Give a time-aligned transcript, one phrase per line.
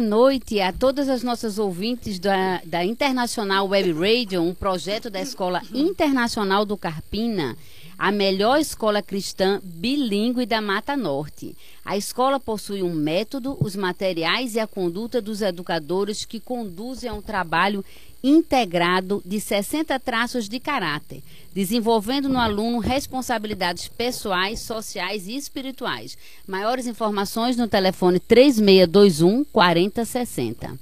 [0.00, 5.20] boa noite a todas as nossas ouvintes da, da Internacional Web Radio, um projeto da
[5.20, 7.54] Escola Internacional do Carpina,
[7.98, 11.54] a melhor escola cristã bilíngue da Mata Norte.
[11.84, 17.12] A escola possui um método, os materiais e a conduta dos educadores que conduzem a
[17.12, 17.84] um trabalho
[18.22, 21.22] integrado de 60 traços de caráter,
[21.54, 26.16] desenvolvendo no aluno responsabilidades pessoais, sociais e espirituais.
[26.46, 30.78] Maiores informações no telefone 3621 4060.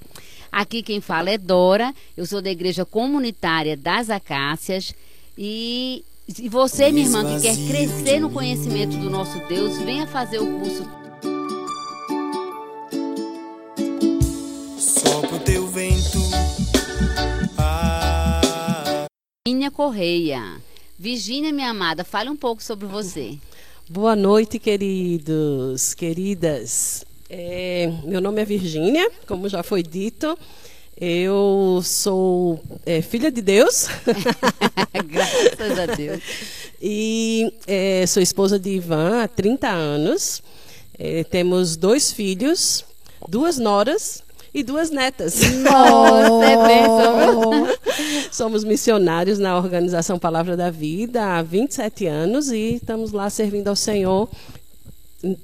[0.50, 4.94] Aqui quem fala é Dora, eu sou da Igreja Comunitária das Acácias
[5.36, 6.04] e
[6.38, 10.58] e você, minha irmã, que quer crescer no conhecimento do nosso Deus, venha fazer o
[10.58, 10.86] curso
[19.48, 20.60] Virgínia Correia.
[20.98, 23.38] Virgínia, minha amada, fale um pouco sobre você.
[23.88, 27.02] Boa noite, queridos, queridas.
[27.30, 30.38] É, meu nome é Virgínia, como já foi dito.
[31.00, 33.86] Eu sou é, filha de Deus.
[35.06, 36.20] Graças a Deus.
[36.82, 40.42] E é, sou esposa de Ivan há 30 anos.
[40.98, 42.84] É, temos dois filhos,
[43.26, 45.40] duas noras e duas netas.
[45.40, 47.78] Nossa, é bênção.
[48.32, 53.76] Somos missionários na Organização Palavra da Vida há 27 anos e estamos lá servindo ao
[53.76, 54.28] Senhor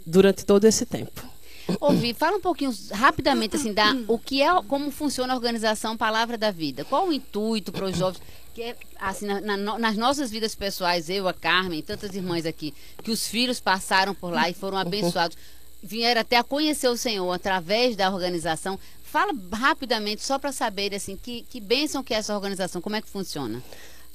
[0.07, 1.35] durante todo esse tempo.
[1.81, 6.37] Ouvi, fala um pouquinho rapidamente assim da o que é, como funciona a organização Palavra
[6.37, 6.85] da Vida.
[6.85, 8.21] Qual o intuito para os jovens?
[8.53, 12.73] Que é, assim, na, na, nas nossas vidas pessoais, eu, a Carmen, tantas irmãs aqui,
[13.03, 15.37] que os filhos passaram por lá e foram abençoados,
[15.85, 18.79] vieram até a conhecer o Senhor através da organização.
[19.03, 23.03] Fala rapidamente, só para saber assim, que, que bênção que é essa organização, como é
[23.03, 23.63] que funciona?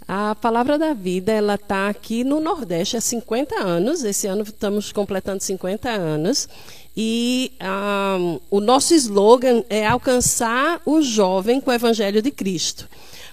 [0.08, 4.04] A Palavra da Vida, ela está aqui no Nordeste há 50 anos.
[4.04, 6.50] Esse ano estamos completando 50 anos.
[6.98, 7.52] E
[8.20, 12.90] um, o nosso slogan é alcançar o jovem com o Evangelho de Cristo.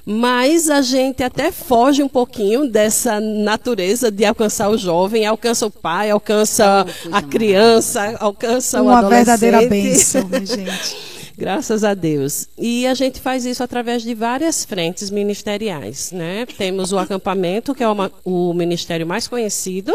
[0.08, 5.70] Mas a gente até foge um pouquinho dessa natureza de alcançar o jovem, alcança o
[5.70, 9.26] pai, alcança a criança, alcança Uma o adolescente.
[9.26, 10.96] verdadeira bênção, gente.
[11.36, 12.48] Graças a Deus.
[12.56, 16.12] E a gente faz isso através de várias frentes ministeriais.
[16.12, 16.46] Né?
[16.56, 19.92] Temos o acampamento, que é uma, o ministério mais conhecido,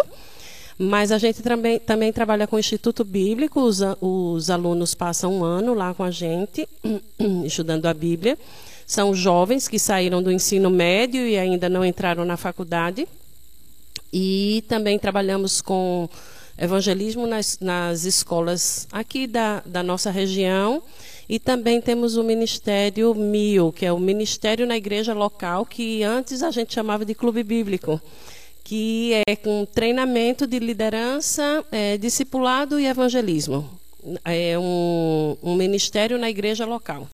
[0.78, 5.44] mas a gente também, também trabalha com o Instituto Bíblico, os, os alunos passam um
[5.46, 6.68] ano lá com a gente,
[7.46, 8.38] estudando a Bíblia.
[8.92, 13.08] São jovens que saíram do ensino médio e ainda não entraram na faculdade.
[14.12, 16.10] E também trabalhamos com
[16.58, 20.84] evangelismo nas, nas escolas aqui da, da nossa região.
[21.30, 26.44] E também temos o Ministério MIO, que é o Ministério na Igreja Local, que antes
[26.44, 27.98] a gente chamava de Clube Bíblico,
[28.62, 33.70] que é com treinamento de liderança, é, discipulado e evangelismo.
[34.26, 37.08] É um, um ministério na igreja local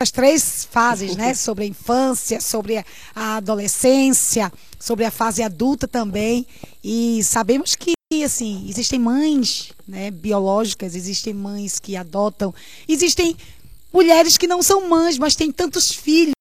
[0.00, 1.32] as três fases, né?
[1.34, 2.84] Sobre a infância, sobre
[3.14, 6.46] a adolescência, sobre a fase adulta também.
[6.84, 12.54] E sabemos que, assim, existem mães né, biológicas, existem mães que adotam,
[12.86, 13.36] existem
[13.92, 16.32] mulheres que não são mães, mas têm tantos filhos.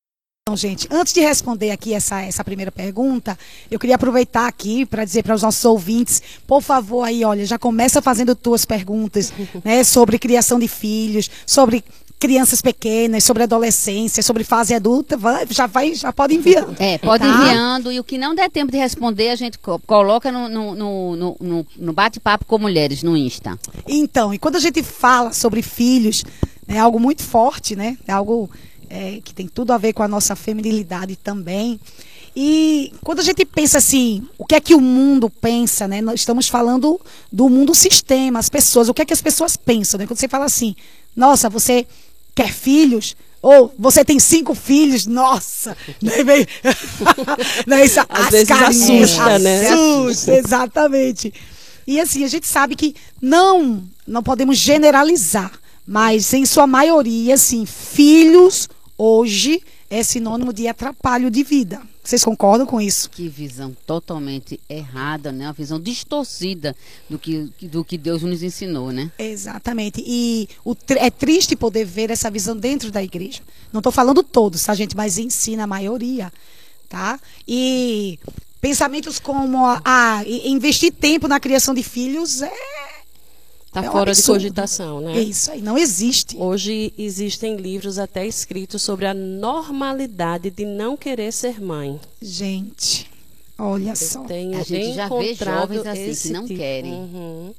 [0.48, 3.40] Então, gente, antes de responder aqui essa, essa primeira pergunta,
[3.72, 7.58] eu queria aproveitar aqui para dizer para os nossos ouvintes, por favor, aí, olha, já
[7.58, 9.34] começa fazendo tuas perguntas,
[9.66, 11.84] né, sobre criação de filhos, sobre
[12.26, 16.66] crianças pequenas, sobre adolescência, sobre fase adulta, vai, já vai, já pode enviar.
[16.80, 17.30] É, pode tá?
[17.30, 17.92] enviando.
[17.92, 21.68] E o que não der tempo de responder, a gente coloca no, no, no, no,
[21.78, 23.60] no bate-papo com mulheres no Insta.
[23.88, 26.24] Então, e quando a gente fala sobre filhos,
[26.68, 27.96] é algo muito forte, né?
[28.08, 28.50] É algo
[28.90, 31.80] é, que tem tudo a ver com a nossa feminilidade também.
[32.36, 36.02] E quando a gente pensa assim, o que é que o mundo pensa, né?
[36.02, 37.00] Nós estamos falando
[37.32, 40.08] do mundo sistema, as pessoas, o que é que as pessoas pensam, né?
[40.08, 40.76] Quando você fala assim,
[41.16, 41.86] nossa, você
[42.36, 43.16] quer filhos?
[43.42, 45.78] Ou você tem cinco filhos, nossa!
[46.02, 46.24] Né,
[47.68, 49.68] né, isso, Às vezes assusta, né?
[49.68, 51.34] Assusta, exatamente.
[51.88, 55.52] E assim, a gente sabe que não, não podemos generalizar,
[55.86, 58.68] mas em sua maioria, assim, filhos
[58.98, 61.82] hoje é sinônimo de atrapalho de vida.
[62.04, 63.10] Vocês concordam com isso?
[63.10, 65.48] Que visão totalmente errada, né?
[65.48, 66.76] Uma visão distorcida
[67.10, 69.12] do que, do que Deus nos ensinou, né?
[69.18, 70.04] Exatamente.
[70.06, 73.42] E o, é triste poder ver essa visão dentro da igreja.
[73.74, 74.96] Não estou falando todos, tá, gente?
[74.96, 76.32] Mas ensina a maioria,
[76.88, 77.20] tá?
[77.48, 78.20] E
[78.62, 82.52] pensamentos como a, a investir tempo na criação de filhos é
[83.76, 85.18] Está é fora de cogitação, né?
[85.18, 86.38] É isso aí, não existe.
[86.38, 92.00] Hoje existem livros até escritos sobre a normalidade de não querer ser mãe.
[92.22, 93.12] Gente,
[93.60, 94.24] olha Eu só.
[94.24, 96.58] a gente já vê jovens assim que não tipo.
[96.58, 96.94] querem.
[96.94, 97.54] Uhum.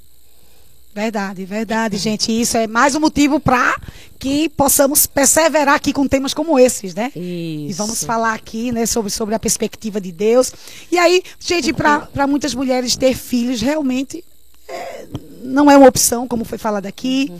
[0.94, 2.32] Verdade, verdade, gente.
[2.32, 3.78] Isso é mais um motivo para
[4.18, 7.08] que possamos perseverar aqui com temas como esses, né?
[7.14, 7.20] Isso.
[7.20, 10.50] E vamos falar aqui, né, sobre, sobre a perspectiva de Deus.
[10.90, 14.24] E aí, gente, para muitas mulheres ter filhos realmente
[14.66, 15.06] é,
[15.46, 17.32] não é uma opção, como foi falado aqui.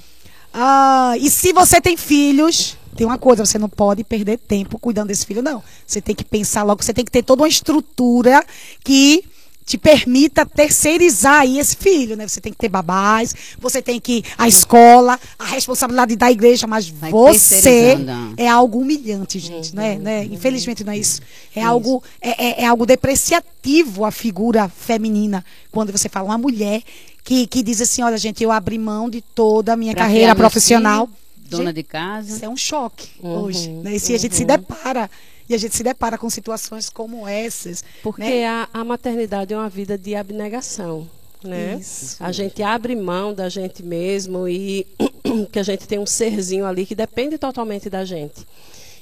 [0.53, 5.09] Ah, e se você tem filhos, tem uma coisa, você não pode perder tempo cuidando
[5.09, 5.63] desse filho, não.
[5.87, 8.45] Você tem que pensar logo, você tem que ter toda uma estrutura
[8.83, 9.25] que
[9.67, 12.27] te permita terceirizar aí esse filho, né?
[12.29, 16.89] Você tem que ter babás, você tem que a escola, a responsabilidade da igreja, mas
[16.89, 17.97] Vai você
[18.37, 19.99] é algo humilhante, gente, né?
[19.99, 20.25] né?
[20.25, 21.21] Infelizmente não é isso.
[21.55, 26.81] É algo é, é- é algo depreciativo a figura feminina quando você fala uma mulher
[27.25, 30.35] que, que diz assim, olha gente, eu abri mão de toda a minha Pra carreira
[30.37, 31.07] profissional.
[31.09, 32.37] filhos, Dona Gente, de casa.
[32.37, 33.97] isso é um choque Uhum, hoje, né?
[33.97, 35.11] E se a gente se depara
[35.49, 38.47] e a gente se depara com situações como essas, Porque né?
[38.47, 41.09] a, a maternidade é uma vida de abnegação.
[41.45, 41.77] Né?
[41.81, 42.17] Isso.
[42.19, 44.87] A gente abre mão da gente mesmo e
[45.53, 48.47] que a gente tem um serzinho ali que depende totalmente da gente.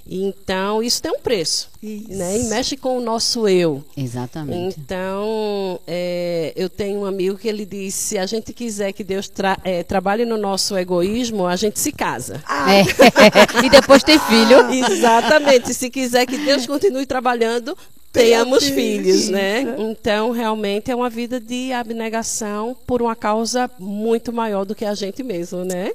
[0.06, 1.70] Então, isso tem um preço.
[1.82, 2.12] Isso.
[2.12, 2.38] Né?
[2.38, 3.82] E mexe com o nosso eu.
[3.96, 4.78] Exatamente.
[4.78, 9.28] Então, é, eu tenho um amigo que ele disse: se a gente quiser que Deus
[9.28, 12.42] tra- é, trabalhe no nosso egoísmo, a gente se casa.
[12.48, 12.82] É.
[13.64, 14.58] e depois ter filho.
[14.92, 15.72] Exatamente.
[15.72, 17.76] Se quiser que Deus continue trabalhando,
[18.14, 19.74] tenhamos filhos, né?
[19.78, 24.94] Então, realmente é uma vida de abnegação por uma causa muito maior do que a
[24.94, 25.90] gente mesmo, né?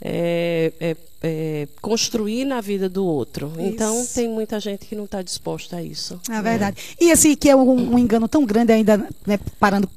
[0.00, 3.52] É, é, é, construir na vida do outro.
[3.58, 4.14] Então, Isso.
[4.14, 6.20] tem muita gente que não está disposta a isso.
[6.30, 6.76] É verdade.
[7.00, 9.88] E assim, que é um, um engano tão grande ainda, né, parando,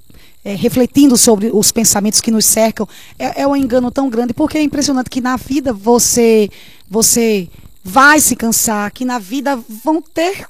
[0.44, 4.58] é, refletindo sobre os pensamentos que nos cercam, é, é um engano tão grande, porque
[4.58, 6.50] é impressionante que na vida você,
[6.90, 7.48] você
[7.84, 10.48] vai se cansar, que na vida vão ter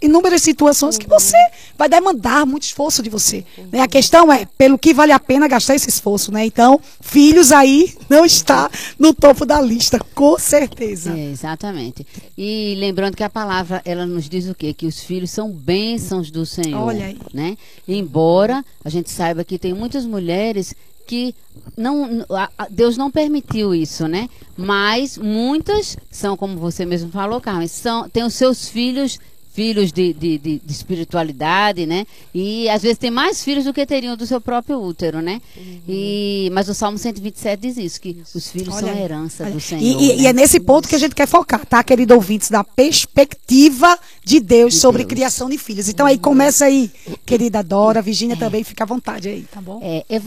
[0.00, 1.36] inúmeras situações que você
[1.76, 3.44] vai demandar muito esforço de você.
[3.72, 3.80] né?
[3.80, 6.44] A questão é, pelo que vale a pena gastar esse esforço, né?
[6.44, 11.16] Então, filhos aí não está no topo da lista, com certeza.
[11.16, 12.06] É, exatamente.
[12.36, 14.72] E lembrando que a palavra, ela nos diz o quê?
[14.74, 16.82] Que os filhos são bênçãos do Senhor.
[16.82, 17.18] Olha aí.
[17.32, 17.56] Né?
[17.86, 20.74] Embora a gente saiba que tem muitas mulheres
[21.06, 21.34] que
[21.76, 22.24] não,
[22.70, 24.28] Deus não permitiu isso, né?
[24.56, 29.18] Mas muitas são, como você mesmo falou, Carmen, são, têm os seus filhos
[29.54, 32.04] filhos de, de, de- de espiritualidade, né?
[32.34, 35.40] E às vezes tem mais filhos do que teriam do seu próprio útero, né?
[35.88, 39.60] E, mas o Salmo 127 diz isso, que os filhos Olha são herança Olha, do
[39.60, 39.80] Senhor.
[39.82, 40.22] E, né?
[40.22, 44.40] e é nesse ponto que a gente quer focar, tá, querido ouvintes, da perspectiva de
[44.40, 45.12] Deus De sobre Deus.
[45.14, 45.88] criação de filhos.
[45.88, 46.90] Então aí começa aí,
[47.24, 49.78] querida Dora, Virgínia também, fica à vontade aí, tá bom?
[49.82, 50.20] É, eu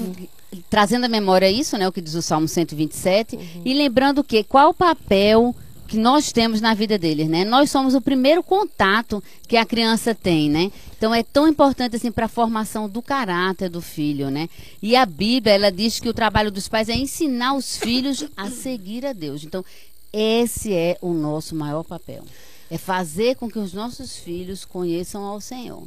[0.70, 4.70] trazendo à memória isso, né, o que diz o Salmo 127, e lembrando que qual
[4.70, 5.54] o papel
[5.88, 7.46] que nós temos na vida deles, né?
[7.46, 10.72] Nós somos o primeiro contato que a criança tem, né?
[10.98, 14.50] Então é tão importante assim para a formação do caráter do filho, né?
[14.82, 18.50] E a Bíblia, ela diz que o trabalho dos pais é ensinar os filhos a
[18.50, 19.44] seguir a Deus.
[19.44, 19.64] Então,
[20.12, 22.24] esse é o nosso maior papel.
[22.70, 25.84] É fazer com que os nossos filhos conheçam ao Senhor.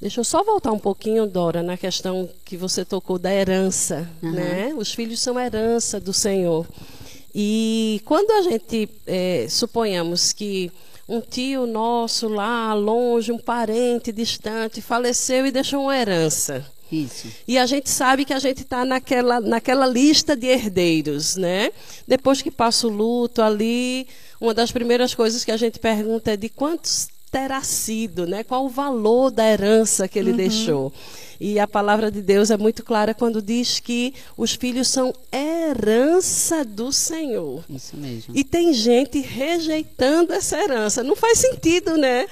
[0.00, 4.32] Deixa eu só voltar um pouquinho, Dora, na questão que você tocou da herança, Aham.
[4.32, 4.74] né?
[4.76, 6.66] Os filhos são herança do Senhor.
[7.34, 10.70] E quando a gente eh, suponhamos que
[11.08, 16.64] um tio nosso lá longe, um parente distante, faleceu e deixou uma herança.
[16.90, 17.28] Isso.
[17.48, 21.70] E a gente sabe que a gente está naquela, naquela lista de herdeiros, né?
[22.06, 24.06] Depois que passa o luto ali,
[24.40, 28.44] uma das primeiras coisas que a gente pergunta é de quantos terá sido, né?
[28.44, 30.92] Qual o valor da herança que ele deixou?
[31.46, 36.64] E a palavra de Deus é muito clara quando diz que os filhos são herança
[36.64, 37.62] do Senhor.
[37.68, 38.34] Isso mesmo.
[38.34, 41.02] E tem gente rejeitando essa herança.
[41.02, 42.26] Não faz sentido, né?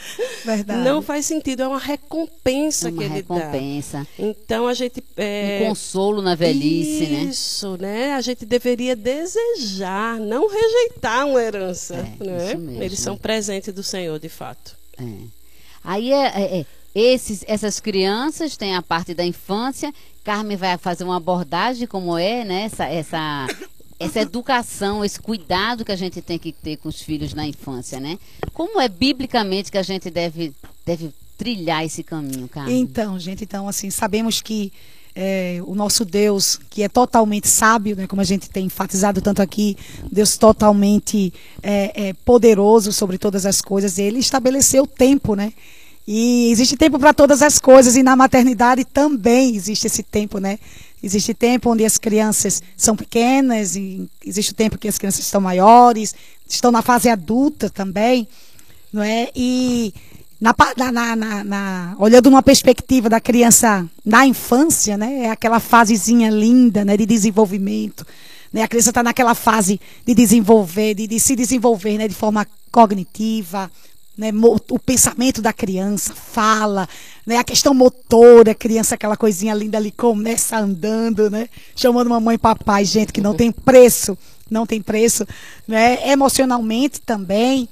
[0.47, 0.83] Verdade.
[0.83, 1.63] Não faz sentido.
[1.63, 3.35] É uma recompensa uma que ele dá.
[3.35, 4.07] recompensa.
[4.19, 5.05] Então a gente.
[5.15, 7.23] É, Um consolo na velhice, né?
[7.25, 8.15] Isso, né?
[8.15, 11.97] A gente deveria desejar, não rejeitar uma herança.
[11.97, 12.47] É, né?
[12.49, 12.83] isso mesmo.
[12.83, 14.75] Eles são presentes do Senhor, de fato.
[14.99, 15.05] É.
[15.85, 19.93] Aí é, é- é, esses, essas crianças têm a parte da infância.
[20.25, 22.65] Carmen vai fazer uma abordagem como é, né?
[22.65, 23.47] Essa, essa,
[23.99, 27.99] essa educação, esse cuidado que a gente tem que ter com os filhos na infância,
[27.99, 28.19] né?
[28.53, 30.53] Como é biblicamente que a gente deve,
[30.85, 32.81] deve trilhar esse caminho, Carmen?
[32.81, 34.73] Então, gente, então, assim, sabemos que
[35.15, 39.43] é, o nosso Deus, que é totalmente sábio, né, como a gente tem enfatizado tanto
[39.43, 39.77] aqui,
[40.11, 41.33] Deus totalmente
[41.63, 45.53] é, é, poderoso sobre todas as coisas, ele estabeleceu o tempo, né?
[46.07, 50.59] E existe tempo para todas as coisas, e na maternidade também existe esse tempo, né?
[51.03, 53.77] Existe tempo onde as crianças são pequenas,
[54.25, 56.15] existe o tempo que as crianças estão maiores,
[56.49, 58.27] estão na fase adulta também,
[58.93, 59.29] não é?
[59.35, 59.93] E
[60.41, 65.25] na, na- na- na- olhando numa perspectiva da criança na infância, né?
[65.27, 66.97] É aquela fasezinha linda, né?
[66.97, 68.05] De desenvolvimento.
[68.53, 68.63] Né?
[68.63, 72.07] A criança está naquela fase de desenvolver, de, de se desenvolver, né?
[72.09, 73.71] De forma cognitiva,
[74.17, 74.31] né?
[74.71, 76.89] O pensamento da criança fala,
[77.27, 77.39] né?
[77.39, 81.49] A questão motora, a criança, aquela coisinha linda ali começa andando, né?
[81.75, 84.17] Chamando mamãe e papai, gente, que não tem preço,
[84.51, 85.27] não tem preço,
[85.67, 86.11] né?
[86.11, 87.69] Emocionalmente também.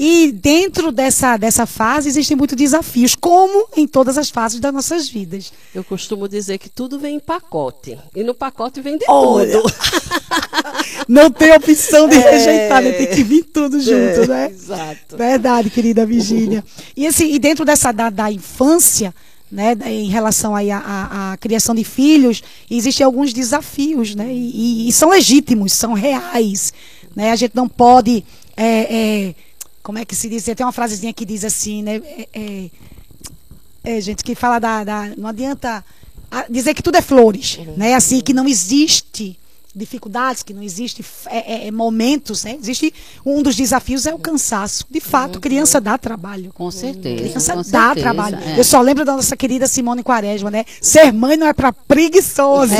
[0.00, 5.08] E dentro dessa, dessa fase existem muitos desafios, como em todas as fases das nossas
[5.08, 5.52] vidas.
[5.74, 7.98] Eu costumo dizer que tudo vem em pacote.
[8.14, 9.60] E no pacote vem de Olha.
[9.60, 9.74] tudo.
[11.08, 12.30] Não tem opção de É.
[12.30, 12.92] rejeitar, né?
[12.92, 14.50] Tem que vir tudo junto, É, né?
[14.50, 15.16] exato.
[15.16, 16.62] Verdade, querida Virgínia.
[16.96, 19.14] E, assim, e dentro dessa da, da infância,
[19.50, 24.30] né, em relação aí à, à- à criação de filhos, existem alguns desafios, né?
[24.30, 26.74] E, e- e são legítimos, são reais.
[27.16, 27.30] Né?
[27.32, 28.22] A gente não pode.
[28.54, 29.34] é, é,
[29.82, 30.44] como é que se diz?
[30.44, 32.02] Tem uma frasezinha que diz assim, né?
[32.04, 32.70] É, é,
[33.96, 35.82] é, gente, que fala da, da- Não adianta
[36.30, 37.94] ah, dizer que tudo é flores, né?
[37.94, 39.38] Assim, que não existe
[39.78, 42.58] dificuldades, que não existe é, é, é, momentos, né?
[42.60, 42.92] Existe
[43.24, 44.84] um dos desafios é o cansaço.
[44.90, 46.52] De fato, criança dá trabalho.
[46.54, 47.22] Com certeza.
[47.22, 48.36] Criança com dá certeza, trabalho.
[48.36, 48.58] é.
[48.58, 50.64] Eu só lembro da nossa querida Simone Quaresma, né?
[50.80, 52.74] Ser mãe não é para preguiçosa.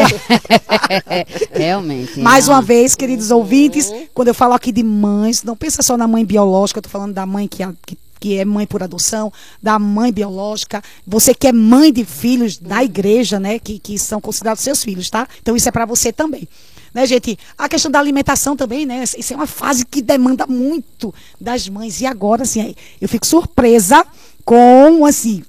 [1.52, 2.20] Realmente.
[2.20, 2.54] Mais não.
[2.54, 6.24] uma vez, queridos ouvintes, quando eu falo aqui de mães, não pensa só na mãe
[6.24, 10.12] biológica, eu tô falando da mãe que, que, que é mãe por adoção, da mãe
[10.12, 14.82] biológica, você que é mãe de filhos da igreja, né, que, que são considerados seus
[14.82, 15.26] filhos, tá?
[15.40, 16.48] Então isso é para você também.
[16.92, 17.38] Né, gente?
[17.56, 19.04] A questão da alimentação também, né?
[19.16, 22.00] Isso é uma fase que demanda muito das mães.
[22.00, 24.06] E agora, assim, eu fico surpresa
[24.44, 25.42] com, assim,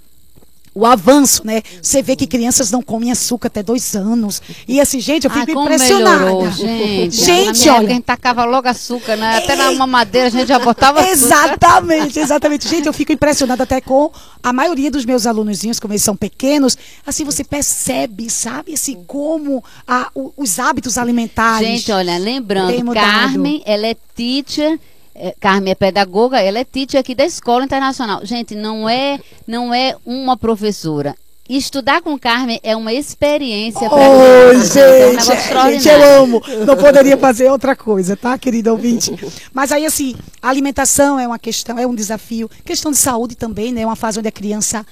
[0.80, 1.62] o avanço, né?
[1.82, 4.42] Você vê que crianças não comem açúcar até dois anos.
[4.68, 6.20] E assim, gente, eu Ah, fico como impressionada.
[6.26, 7.16] melhorou, gente.
[7.16, 7.88] Gente, na minha época, olha.
[7.88, 9.38] a gente tacava logo açúcar, né?
[9.38, 11.12] Até na mamadeira a gente já botava açúcar.
[11.12, 12.68] Exatamente, exatamente.
[12.68, 16.78] Gente, eu fico impressionada até com a maioria dos meus alunozinhos, como eles são pequenos,
[17.06, 21.68] assim, você percebe, sabe, assim, como a- o- os hábitos alimentares.
[21.68, 22.94] Gente, olha, lembrando.
[22.94, 24.80] Carmen, ela é teacher,
[25.20, 28.26] é, Carmen é pedagoga, ela é teacher aqui da Escola Internacional.
[28.26, 31.16] Gente, não é, não é uma professora.
[31.50, 34.62] Estudar com Carmen é uma experiência para Oi, mim.
[34.78, 36.42] É um gente, gente, eu amo.
[36.66, 39.12] Não poderia fazer outra coisa, tá, querido ouvinte?
[39.52, 42.50] Mas aí, assim, a alimentação é uma questão, é um desafio.
[42.64, 43.82] Questão de saúde também, né?
[43.82, 44.86] É uma fase onde a criança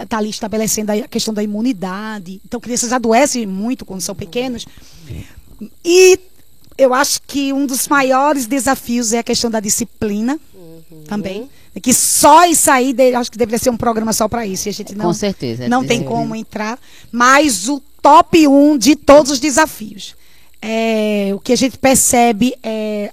[0.00, 2.40] está ali estabelecendo a questão da imunidade.
[2.44, 4.66] Então, crianças adoecem muito quando são pequenos.
[5.84, 6.18] E
[6.78, 10.38] eu acho que um dos maiores desafios é a questão da disciplina
[11.06, 11.48] também.
[11.80, 14.68] Que só isso aí, acho que deveria ser um programa só para isso.
[14.68, 16.78] E a gente não, Com certeza, não tem como entrar.
[17.10, 20.14] Mas o top 1 de todos os desafios.
[20.60, 23.10] É, o que a gente percebe é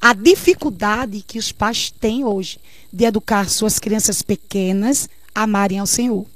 [0.00, 2.60] a dificuldade que os pais têm hoje
[2.92, 6.26] de educar suas crianças pequenas a amarem ao Senhor.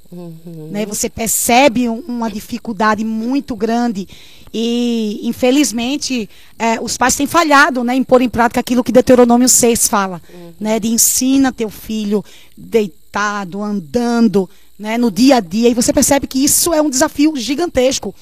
[0.71, 0.85] Né?
[0.85, 4.07] Você percebe um- uma dificuldade muito grande
[4.53, 9.47] e, infelizmente, eh, os pais têm falhado né, em pôr em prática aquilo que Deuteronômio
[9.47, 10.21] 6 fala,
[10.59, 12.23] né, de ensina teu filho
[12.57, 15.69] deitado, andando, né, no dia a dia.
[15.69, 18.13] E você percebe que isso é um desafio gigantesco,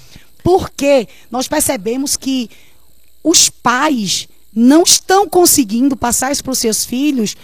[0.43, 2.49] porque nós percebemos que
[3.23, 7.35] os pais não estão conseguindo passar isso para os seus filhos,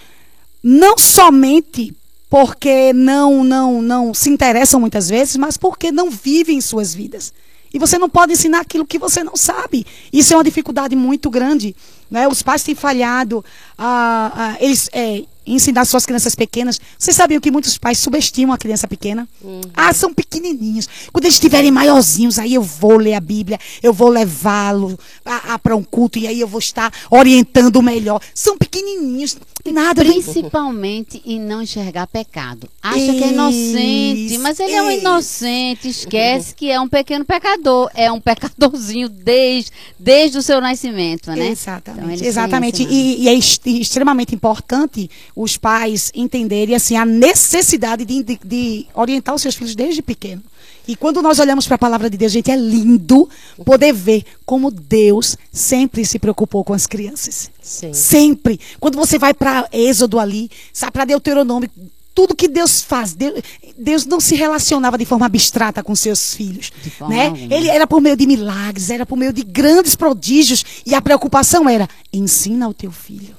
[0.64, 1.94] não somente
[2.29, 7.34] porque não não não se interessam muitas vezes, mas porque não vivem suas vidas.
[7.74, 9.86] E você não pode ensinar aquilo que você não sabe.
[10.12, 11.75] Isso é uma dificuldade muito grande.
[12.10, 12.25] Né?
[12.27, 13.44] Os pais têm falhado
[13.77, 16.80] a, a- eles é, ensinar suas crianças pequenas.
[16.98, 19.28] Vocês sabiam que muitos pais subestimam a criança pequena?
[19.74, 20.88] Ah, são pequenininhos.
[21.12, 24.98] Quando eles estiverem maiorzinhos, aí eu vou ler a Bíblia, eu vou levá-lo
[25.62, 28.22] para um culto e aí eu vou estar orientando melhor.
[28.34, 32.70] São pequenininhos, nada Principalmente em não enxergar pecado.
[32.82, 35.00] Acha que é inocente, Isso, mas ele é um isso.
[35.02, 35.90] inocente.
[35.90, 37.90] Esquece que é um pequeno pecador.
[37.94, 41.50] É um pecadorzinho desde, desde o seu nascimento, né?
[41.50, 42.16] Exatamente.
[42.18, 42.84] Então, Exatamente.
[42.84, 42.92] isso?
[42.92, 48.86] E, e é ex- extremamente importante os pais entenderem assim, a necessidade de, de- de
[48.94, 50.42] orientar os seus filhos desde pequeno.
[50.88, 53.27] E quando nós olhamos para a palavra de Deus, gente, é lindo
[53.65, 57.50] poder ver como Deus sempre se preocupou com as crianças.
[57.62, 57.92] Sim.
[57.92, 58.60] Sempre.
[58.80, 61.70] Quando você vai para Êxodo ali, sabe, para Deuteronômio,
[62.13, 63.42] tudo que Deus faz, Deus,
[63.77, 66.72] Deus não se relacionava de forma abstrata com seus filhos.
[67.10, 67.34] Né?
[67.50, 70.63] Ele era por meio de milagres, era por meio de grandes prodígios.
[70.86, 73.36] E a preocupação era: ensina ao teu filho.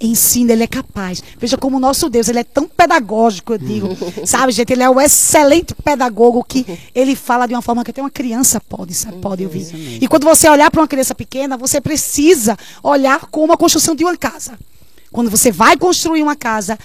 [0.00, 1.22] Ensina, ele é capaz.
[1.38, 3.88] Veja como o nosso Deus, ele é tão pedagógico, eu digo.
[4.26, 8.00] Sabe, gente, ele é o excelente pedagogo que ele fala de uma forma que até
[8.00, 9.98] uma criança pode, sabe, pode ouvir.
[10.02, 14.04] E quando você olhar para uma criança pequena, você precisa olhar como a construção de
[14.04, 14.58] uma casa.
[15.10, 16.78] Quando você vai construir uma casa,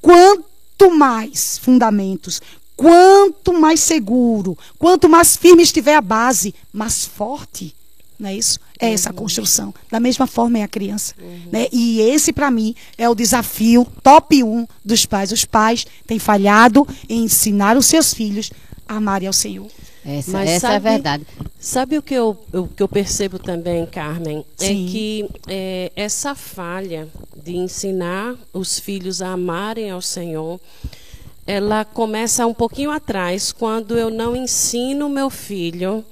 [0.00, 2.40] quanto quanto mais fundamentos,
[2.76, 7.74] quanto mais seguro, quanto mais firme estiver a base, mais forte,
[8.18, 8.58] não é isso?
[8.82, 9.16] É essa Uhum.
[9.16, 9.74] construção.
[9.90, 11.14] Da mesma forma é a criança.
[11.52, 11.68] Né?
[11.72, 15.30] E esse, para mim, é o desafio top 1 dos pais.
[15.32, 18.50] Os pais têm falhado em ensinar os seus filhos
[18.88, 19.68] a amarem ao Senhor.
[20.04, 21.26] Essa, Mas essa é a sabe- verdade.
[21.60, 24.44] Sabe o que eu, o que eu percebo também, Carmen?
[24.56, 24.86] Sim.
[24.88, 27.08] É que é, essa falha
[27.40, 30.60] de ensinar os filhos a amarem ao Senhor,
[31.46, 36.04] ela começa um pouquinho atrás, quando eu não ensino meu filho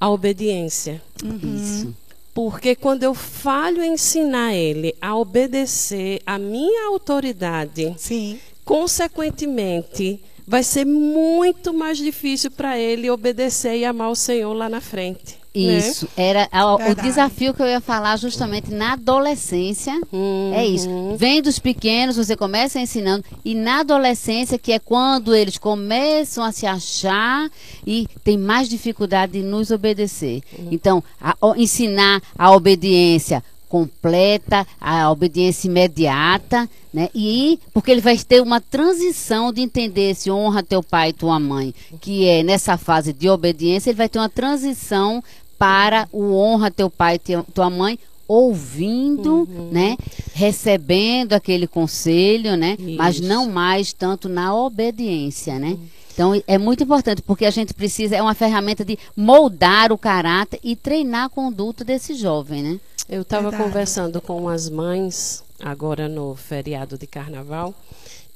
[0.00, 1.02] a obediência.
[1.22, 1.94] Isso.
[2.34, 8.40] Porque quando eu falho em ensinar ele a obedecer a minha autoridade, Sim.
[8.64, 14.80] consequentemente, vai ser muito mais difícil para ele obedecer e amar o Senhor lá na
[14.80, 15.43] frente.
[15.54, 15.78] Né?
[15.78, 16.08] Isso.
[16.16, 19.92] Era a- o desafio que eu ia falar justamente na adolescência.
[20.12, 20.52] Uhum.
[20.54, 20.88] É isso.
[21.16, 23.24] Vem dos pequenos, você começa ensinando.
[23.44, 27.48] E na adolescência, que é quando eles começam a se achar
[27.86, 30.42] e tem mais dificuldade de nos obedecer.
[30.70, 37.08] Então, a- o- ensinar a obediência completa, a obediência imediata, né?
[37.12, 41.40] E porque ele vai ter uma transição de entender se honra teu pai e tua
[41.40, 45.20] mãe, que é nessa fase de obediência, ele vai ter uma transição
[45.64, 49.96] para o honra teu pai e tua mãe ouvindo, né,
[50.34, 53.24] recebendo aquele conselho, né, mas Isso.
[53.24, 55.78] não mais tanto na obediência, né?
[56.12, 60.60] Então é muito importante porque a gente precisa é uma ferramenta de moldar o caráter
[60.62, 62.80] e treinar a conduta desse jovem, né?
[63.08, 67.74] Eu estava conversando com as mães agora no feriado de carnaval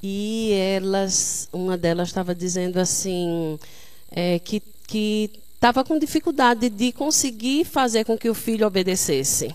[0.02, 3.58] e elas, uma delas estava dizendo assim
[4.10, 9.52] é, que que estava com dificuldade de conseguir fazer com que o filho obedecesse.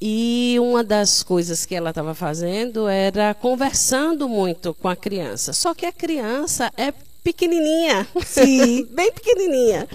[0.00, 5.52] E uma das coisas que ela estava fazendo era conversando muito com a criança.
[5.52, 6.92] Só que a criança é
[7.22, 8.84] pequenininha, Sim.
[8.90, 9.88] bem pequenininha.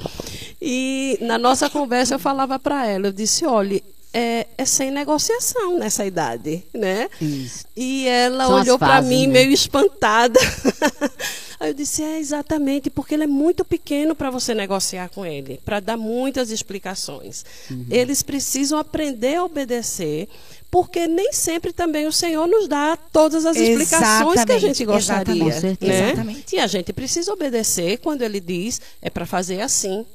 [0.62, 3.82] E na nossa conversa eu falava para ela, eu disse, olha,
[4.14, 7.10] é, é sem negociação nessa idade, né?
[7.20, 7.66] Isso.
[7.76, 9.34] E ela São olhou para mim né?
[9.34, 10.40] meio espantada.
[11.60, 15.62] Aí eu disse, é exatamente, porque ele é muito pequeno para você negociar com ele,
[15.64, 17.46] para dar muitas explicações.
[17.72, 17.86] Uhum.
[17.90, 20.28] Eles precisam aprender a obedecer,
[20.70, 24.86] porque nem sempre também o Senhor nos dá todas as explicações que a gente Exatamente,
[24.86, 25.48] gostaria.
[25.48, 25.86] exatamente.
[25.86, 26.08] Né?
[26.12, 26.56] Exatamente.
[26.56, 30.06] E a gente precisa obedecer quando ele diz é para fazer assim.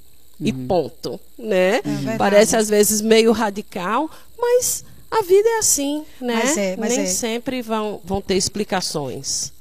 [0.41, 1.81] E ponto, né?
[1.83, 2.19] verdade.
[2.19, 6.35] Parece às vezes meio radical, mas a vida é assim, né?
[6.35, 7.07] Mas é, mas Nem é.
[7.07, 9.53] sempre vão, vão ter explicações.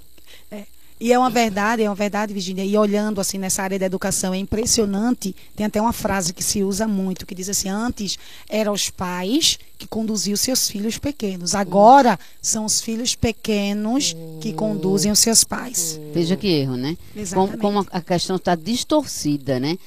[0.99, 2.65] E é uma verdade, é uma verdade, Virginia.
[2.65, 5.35] E olhando assim nessa área da educação, é impressionante.
[5.55, 8.17] Tem até uma frase que se usa muito, que diz assim: antes
[8.49, 11.53] eram os pais que conduziam seus filhos pequenos.
[11.53, 15.99] Agora são os filhos pequenos que conduzem os seus pais.
[16.11, 16.97] Veja que erro, né?
[17.15, 17.59] Exatamente.
[17.59, 19.77] Como, como a questão está distorcida, né?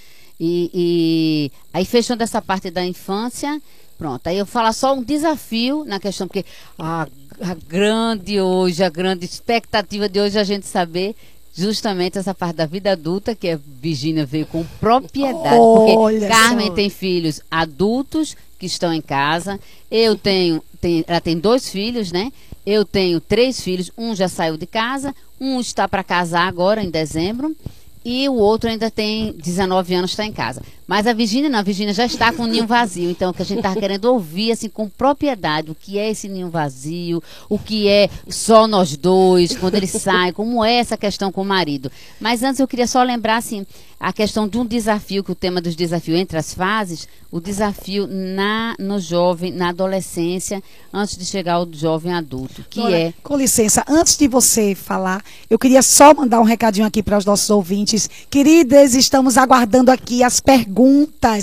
[0.40, 3.60] E, e aí fechando essa parte da infância,
[3.98, 4.26] pronto.
[4.26, 6.46] Aí eu falo só um desafio na questão, porque
[6.78, 7.06] a,
[7.42, 11.14] a grande hoje, a grande expectativa de hoje é a gente saber
[11.54, 15.56] justamente essa parte da vida adulta, que a Virginia veio com propriedade.
[15.56, 16.74] Porque Olha Carmen só.
[16.74, 19.60] tem filhos adultos que estão em casa.
[19.90, 22.32] Eu tenho, tem- ela tem dois filhos, né?
[22.64, 23.90] Eu tenho três filhos.
[23.98, 27.54] Um já saiu de casa, um está para casar agora em dezembro.
[28.04, 30.62] E o outro ainda tem 19 anos, está em casa.
[30.90, 33.08] Mas a Virgínia não, a Virgínia já está com o ninho vazio.
[33.08, 36.28] Então, o que a gente estava querendo ouvir, assim, com propriedade, o que é esse
[36.28, 41.30] ninho vazio, o que é só nós dois, quando ele sai, como é essa questão
[41.30, 41.92] com o marido.
[42.18, 43.64] Mas antes eu queria só lembrar, assim,
[44.00, 48.08] a questão de um desafio, que o tema dos desafios entre as fases, o desafio
[48.08, 53.84] na, no jovem, na adolescência, antes de chegar ao jovem adulto, que é Com licença,
[53.86, 58.08] antes de você falar, eu queria só mandar um recadinho aqui para os nossos ouvintes.
[58.30, 60.79] Queridas, estamos aguardando aqui as perguntas,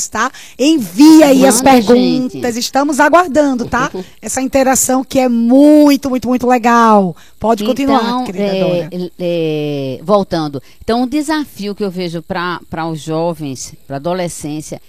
[0.10, 0.32] tá?
[0.58, 2.63] Envia aí as Manda, perguntas, gente.
[2.63, 3.91] estamos aguardando, tá?
[4.21, 7.15] Essa interação que é muito, muito, muito legal.
[7.39, 9.12] Pode continuar, então, querida é, Dora.
[9.19, 10.62] é, voltando.
[10.84, 14.82] Então, um desafio que eu vejo para os jovens, para a adolescência,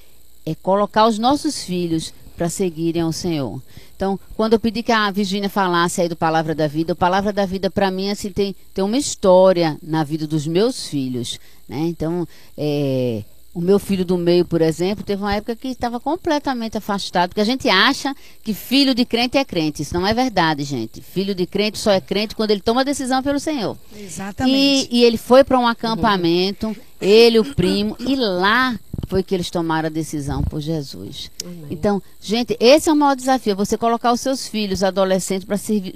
[0.46, 3.60] é colocar os nossos filhos para seguirem ao Senhor.
[3.94, 7.32] Então, quando eu pedi que a Virgínia falasse aí do Palavra da Vida, o Palavra
[7.32, 11.40] da Vida, para mim, assim, tem, tem uma história na vida dos meus filhos.
[11.68, 11.80] Né?
[11.88, 16.76] Então, é, o meu filho do meio, por exemplo, teve uma época que estava completamente
[16.76, 19.82] afastado, porque a gente acha que filho de crente é crente.
[19.82, 21.00] Isso não é verdade, gente.
[21.00, 23.76] Filho de crente só é crente quando ele toma a decisão pelo Senhor.
[23.96, 24.88] Exatamente.
[24.90, 29.48] E, e ele foi para um acampamento, ele, o primo, e lá foi que eles
[29.50, 31.30] tomaram a decisão por Jesus.
[31.70, 35.46] Então, gente, esse é o maior desafio, você colocar os seus filhos, adolescentes,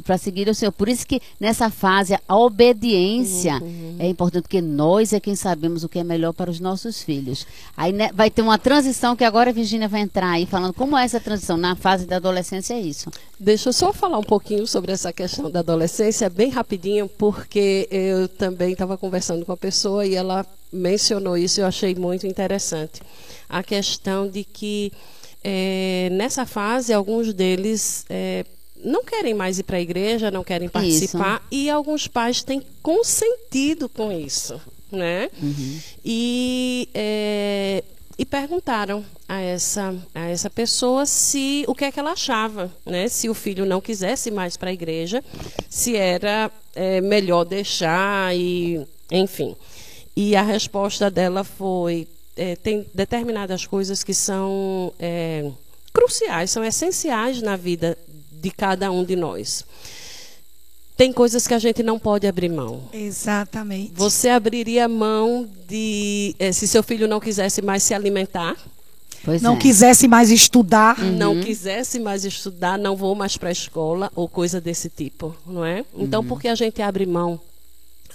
[0.02, 0.72] para seguir o Senhor.
[0.72, 3.96] Por isso que nessa fase a obediência Uhum.
[3.98, 7.46] é importante, porque nós é quem sabemos o que é melhor para os nossos filhos.
[7.76, 10.96] Aí né, vai ter uma transição que agora a Virginia vai entrar aí falando como
[10.96, 13.10] é essa transição na fase da adolescência é isso.
[13.38, 18.26] Deixa eu só falar um pouquinho sobre essa questão da adolescência, bem rapidinho, porque eu
[18.26, 23.00] também estava conversando com a pessoa e ela mencionou isso e eu achei muito interessante.
[23.48, 24.92] A questão de que
[25.44, 28.44] eh, nessa fase alguns deles eh,
[28.82, 33.88] não querem mais ir para a igreja, não querem participar e alguns pais têm consentido
[33.88, 35.28] com isso, né?
[36.04, 37.84] E eh,
[38.18, 43.08] e perguntaram a essa, a essa pessoa se o que é que ela achava, né?
[43.08, 45.24] Se o filho não quisesse mais para a igreja,
[45.68, 49.56] se era eh, melhor deixar e, enfim.
[50.16, 55.50] E a resposta dela foi: eh, tem determinadas coisas que são eh,
[55.92, 57.96] cruciais, são essenciais na vida
[58.30, 59.64] de cada um de nós.
[60.96, 62.82] Tem coisas que a gente não pode abrir mão.
[62.92, 63.92] Exatamente.
[63.94, 68.56] Você abriria mão de eh, se seu filho não quisesse mais se alimentar,
[69.24, 69.58] Pois Não é.
[69.58, 70.98] quisesse mais estudar.
[70.98, 75.64] não quisesse mais estudar, não vou mais para a escola ou coisa desse tipo, não
[75.64, 75.84] é?
[75.96, 77.40] Então, por que a gente abre mão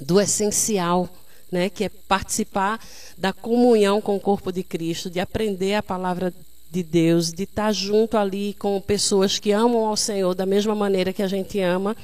[0.02, 1.08] do essencial,
[1.52, 2.80] né, que é participar
[3.18, 6.34] da comunhão com o corpo de Cristo, de aprender a palavra
[6.70, 11.14] de Deus, de estar junto ali com pessoas que amam ao Senhor da mesma maneira
[11.14, 11.96] que a gente ama,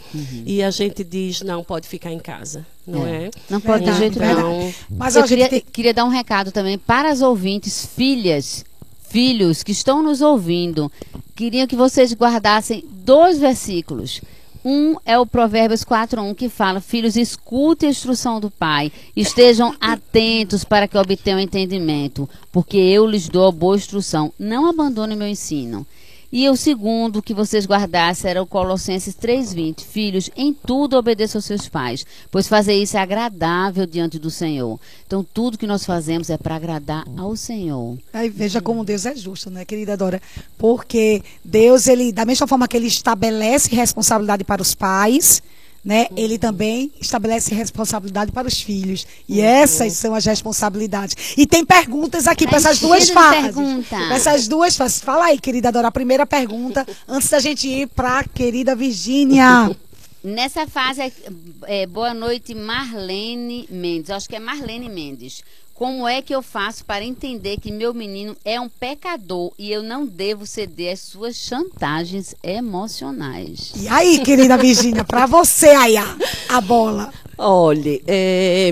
[0.45, 3.29] e a gente diz não pode ficar em casa, não é?
[3.49, 4.73] Não pode de Verdade, jeito nenhum.
[4.89, 8.63] Mas eu queria, tem- queria dar um recado também para as ouvintes, filhas,
[9.09, 10.89] filhos que estão nos ouvindo.
[11.35, 14.21] Queria que vocês guardassem dois versículos.
[14.65, 20.63] Um é o Provérbios 4:1 que fala: Filhos, escutem a instrução do pai, estejam atentos
[20.63, 24.31] para que obtenham entendimento, porque eu lhes dou boa instrução.
[24.39, 25.85] Não abandonem meu ensino.
[26.35, 29.83] E o segundo que vocês guardassem era o Colossenses 3:20.
[29.85, 34.79] Filhos, em tudo obedeçam aos seus pais, pois fazer isso é agradável diante do Senhor.
[35.05, 37.99] Então tudo que nós fazemos é para agradar ao Senhor.
[38.11, 40.19] Aí veja como Deus é justo, né, querida Dora?
[40.57, 45.39] Porque Deus, ele, da mesma forma que ele estabelece responsabilidade para os pais,
[45.83, 49.05] né, ele também estabelece responsabilidade para os filhos.
[49.27, 51.35] E essas são as responsabilidades.
[51.37, 53.41] E tem perguntas aqui para essas duas fases.
[53.41, 53.95] pergunta.
[53.95, 55.01] Pra essas duas fases.
[55.01, 59.75] Fala aí, querida Dora, a primeira pergunta, antes da gente ir para a querida Virgínia.
[60.23, 61.11] Nessa fase, é,
[61.65, 64.09] é, boa noite, Marlene Mendes.
[64.09, 65.43] Acho que é Marlene Mendes.
[65.73, 69.81] Como é que eu faço para entender que meu menino é um pecador e eu
[69.81, 73.73] não devo ceder às suas chantagens emocionais?
[73.75, 76.17] E aí, querida Virgínia, para você aí a,
[76.49, 77.11] a bola.
[77.37, 78.71] Olhe, é,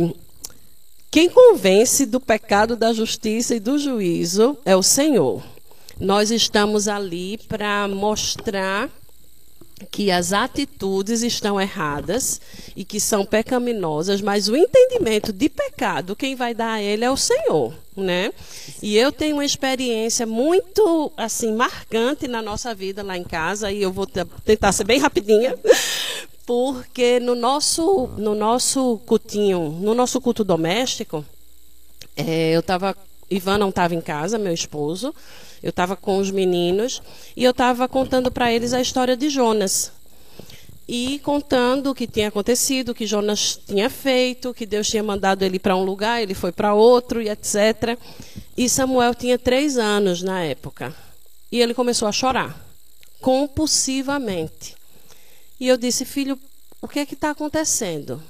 [1.10, 5.44] quem convence do pecado, da justiça e do juízo é o Senhor.
[6.00, 8.90] Nós estamos ali para mostrar
[9.90, 12.40] que as atitudes estão erradas
[12.76, 17.10] e que são pecaminosas, mas o entendimento de pecado, quem vai dar a ele é
[17.12, 18.32] o Senhor, né?
[18.82, 23.82] E eu tenho uma experiência muito assim marcante na nossa vida lá em casa e
[23.82, 25.58] eu vou te- tentar ser bem rapidinha.
[26.46, 31.24] Porque no nosso no nosso cultinho, no nosso culto doméstico,
[32.16, 32.96] é, eu estava.
[33.32, 35.16] Ivan não estava em casa, meu esposo.
[35.64, 37.02] Eu estava com os meninos
[37.36, 39.92] e eu estava contando para eles a história de Jonas.
[40.88, 45.44] E contando o que tinha acontecido, o que Jonas tinha feito, que Deus tinha mandado
[45.44, 47.98] ele para um lugar, ele foi para outro e etc.
[48.58, 50.94] E Samuel tinha três anos na época.
[51.50, 52.60] E ele começou a chorar,
[53.22, 54.76] compulsivamente.
[55.58, 56.38] E eu disse, filho,
[56.82, 58.22] o que é que está acontecendo?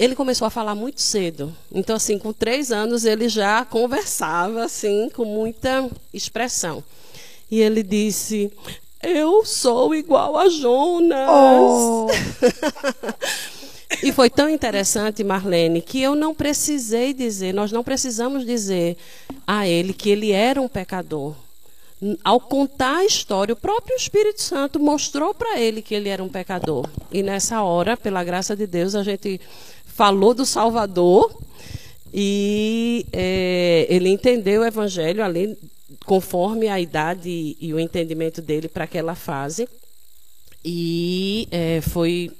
[0.00, 1.54] Ele começou a falar muito cedo.
[1.70, 6.82] Então, assim, com três anos, ele já conversava, assim, com muita expressão.
[7.50, 8.50] E ele disse:
[9.02, 11.28] Eu sou igual a Jonas.
[11.28, 12.06] Oh.
[14.04, 18.96] E foi tão interessante, Marlene, que eu não precisei dizer, nós não precisamos dizer
[19.44, 21.34] a ele que ele era um pecador.
[22.24, 26.28] Ao contar a história, o próprio Espírito Santo mostrou para ele que ele era um
[26.28, 26.88] pecador.
[27.12, 29.38] E nessa hora, pela graça de Deus, a gente
[30.00, 31.30] falou do Salvador
[32.10, 35.58] e eh, ele entendeu o Evangelho ali,
[36.06, 39.68] conforme a idade e, o entendimento dele para aquela fase.
[40.64, 42.30] E eh, foi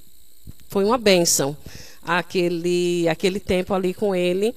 [0.70, 1.54] foi uma bênção
[2.02, 4.54] aquele, aquele tempo ali com ele,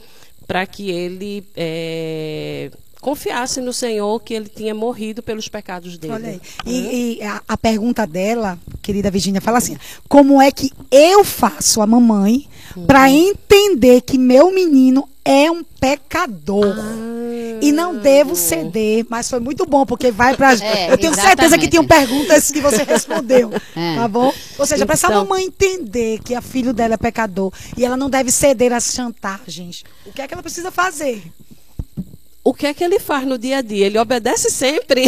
[0.47, 2.71] para que ele eh,
[3.03, 6.13] confiasse no Senhor que ele tinha morrido pelos pecados dele.
[6.13, 6.41] Olha aí.
[6.65, 11.81] E, e a, a pergunta dela, querida Virginia, fala assim: como é que eu faço,
[11.81, 12.47] a mamãe,
[12.87, 16.75] para entender que meu menino é um pecador.
[17.61, 20.53] E não devo ceder, mas foi muito bom, porque vai pra.
[20.63, 21.69] É, eu tenho certeza que exatamente.
[21.69, 23.51] tinham perguntas que você respondeu.
[23.75, 23.95] É.
[23.95, 24.33] Tá bom?
[24.57, 27.97] Ou seja, para essa Então- mamãe entender que a filho dela é pecador e ela
[27.97, 31.23] não deve ceder às chantagens, o que é que ela precisa fazer?
[32.43, 33.85] O que é que ele faz no dia a dia?
[33.85, 35.05] Ele obedece sempre?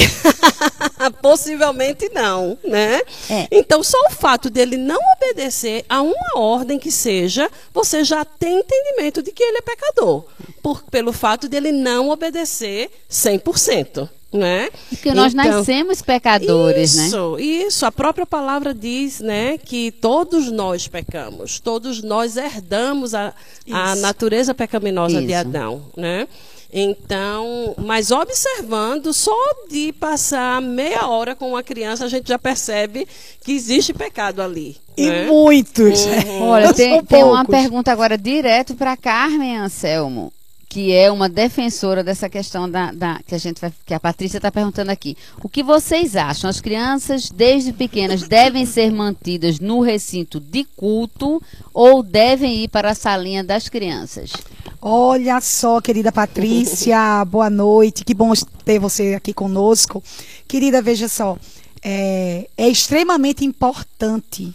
[1.21, 3.02] Possivelmente não, né?
[3.30, 3.48] É.
[3.52, 8.60] Então, só o fato dele não obedecer a uma ordem que seja, você já tem
[8.60, 10.24] entendimento de que ele é pecador.
[10.63, 14.10] Por, pelo fato dele não obedecer 100%.
[14.34, 14.69] Né?
[14.89, 17.06] Porque nós Então- nascemos pecadores, né?
[17.08, 17.86] isso, isso.
[17.86, 23.34] A própria palavra diz, né, que todos nós pecamos, todos nós herdamos a,
[23.71, 25.36] a natureza pecaminosa de Isso.
[25.38, 26.28] Adão, né?
[26.71, 29.36] Então, mas observando, só
[29.69, 33.08] de passar meia hora com uma criança, a gente já percebe
[33.43, 34.78] que existe pecado ali.
[34.97, 35.25] E né?
[35.25, 36.06] muitos.
[36.41, 40.32] Olha, Não tem, tem uma pergunta agora direto para Carmen Anselmo,
[40.75, 44.39] que é uma defensora dessa questão da, da- que a gente vai, que a Patrícia
[44.39, 45.15] está perguntando aqui.
[45.41, 46.49] O que vocês acham?
[46.49, 51.41] As crianças desde pequenas devem ser mantidas no recinto de culto
[51.73, 54.33] ou devem ir para a salinha das crianças?
[54.81, 58.03] Olha só, querida Patrícia, boa noite.
[58.03, 58.33] Que bom
[58.65, 60.03] ter você aqui conosco.
[60.45, 61.38] Querida, veja só,
[61.81, 64.53] é, é extremamente importante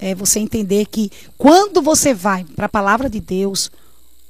[0.00, 3.70] é, você entender que quando você vai para a palavra de Deus,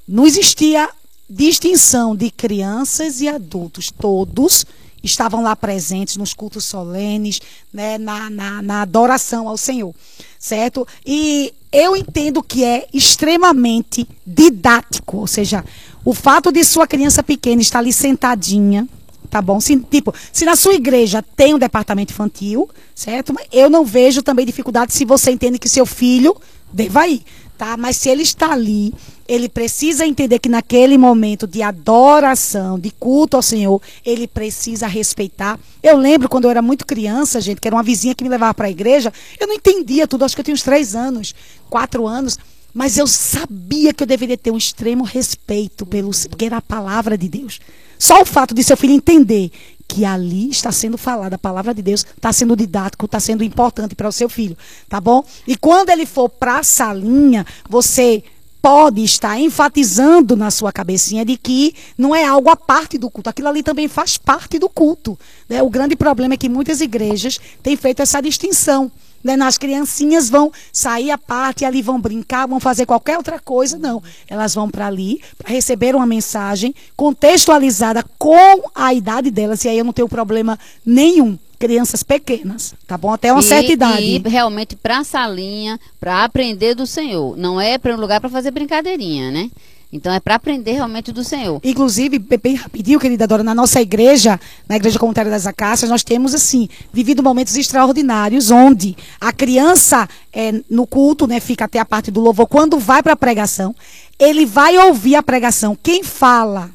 [0.06, 0.90] não existia
[1.32, 3.90] distinção de crianças e adultos.
[3.90, 4.66] Todos
[5.02, 7.40] estavam lá presentes nos cultos solenes,
[7.72, 9.94] né, na, na, na adoração ao Senhor,
[10.38, 10.86] certo?
[11.04, 15.64] E eu entendo que é extremamente didático, ou seja,
[16.04, 18.86] o fato de sua criança pequena estar ali sentadinha,
[19.30, 19.58] tá bom?
[19.58, 23.34] Se, tipo, se na sua igreja tem um departamento infantil, certo?
[23.50, 26.36] Eu não vejo também dificuldade se você entende que seu filho
[26.72, 27.22] deva ir,
[27.56, 27.76] tá?
[27.76, 28.92] Mas se ele está ali,
[29.28, 35.58] ele precisa entender que naquele momento de adoração, de culto ao Senhor, ele precisa respeitar.
[35.82, 38.54] Eu lembro quando eu era muito criança, gente, que era uma vizinha que me levava
[38.54, 41.34] para a igreja, eu não entendia tudo, acho que eu tinha uns três anos,
[41.68, 42.38] quatro anos.
[42.74, 47.18] Mas eu sabia que eu deveria ter um extremo respeito pelo, porque era a palavra
[47.18, 47.60] de Deus.
[47.98, 49.52] Só o fato de seu filho entender
[49.86, 53.94] que ali está sendo falada a palavra de Deus, está sendo didático, está sendo importante
[53.94, 54.56] para o seu filho,
[54.88, 55.22] tá bom?
[55.46, 58.24] E quando ele for para a salinha, você
[58.62, 63.28] pode estar enfatizando na sua cabecinha de que não é algo à parte do culto.
[63.28, 65.18] Aquilo ali também faz parte do culto.
[65.48, 65.60] Né?
[65.60, 68.90] O grande problema é que muitas igrejas têm feito essa distinção.
[69.22, 69.34] Né?
[69.42, 73.76] As criancinhas vão sair à parte, ali vão brincar, vão fazer qualquer outra coisa.
[73.76, 74.00] Não.
[74.28, 79.64] Elas vão para ali para receber uma mensagem contextualizada com a idade delas.
[79.64, 81.36] E aí eu não tenho problema nenhum.
[81.62, 83.12] Crianças pequenas, tá bom?
[83.12, 84.02] Até uma E- certa idade.
[84.02, 87.36] E realmente para a salinha, para aprender do Senhor.
[87.36, 89.48] Não é para um lugar para fazer brincadeirinha, né?
[89.92, 91.60] Então é para aprender realmente do Senhor.
[91.62, 96.34] Inclusive, bem rapidinho, querida Dora, na nossa igreja, na Igreja Comunitária das Acácias, nós temos,
[96.34, 102.10] assim, vivido momentos extraordinários, onde a criança, eh, no culto, né, fica até a parte
[102.10, 103.72] do louvor, quando vai para a pregação,
[104.18, 105.78] ele vai ouvir a pregação.
[105.80, 106.70] Quem fala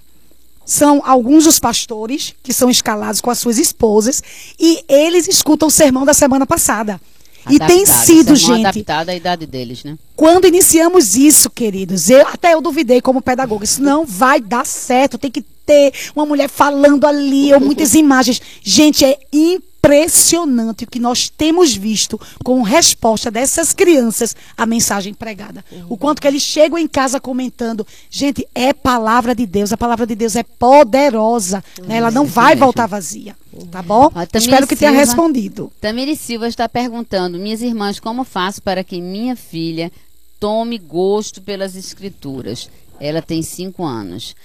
[0.67, 4.21] são alguns dos pastores que são escalados com as suas esposas
[4.59, 6.99] e eles escutam o sermão da semana passada.
[7.49, 9.97] E tem Adaptado, sido, gente, adaptado à idade deles, né?
[10.17, 13.63] quando iniciamos isso, queridos, eu, até eu duvidei como pedagoga.
[13.63, 15.17] Isso não vai dar certo.
[15.17, 18.41] Tem que ter uma mulher falando ali, ou muitas imagens.
[18.61, 19.17] Gente, é
[19.87, 25.63] impressionante o que nós temos visto com resposta dessas crianças à mensagem pregada.
[25.89, 27.87] O quanto que eles chegam em casa comentando.
[28.09, 29.71] Gente, é palavra de Deus.
[29.71, 31.63] A palavra de Deus é poderosa.
[31.83, 31.97] né?
[31.97, 33.35] Ela não vai voltar vazia.
[33.71, 34.11] Tá bom?
[34.13, 35.05] Ó, Espero que tenha Silva.
[35.05, 35.71] respondido.
[35.81, 39.91] Tamiri Silva está perguntando: Minhas irmãs, como faço para que minha filha
[40.39, 42.69] tome gosto pelas escrituras?
[42.99, 44.35] Ela tem cinco anos.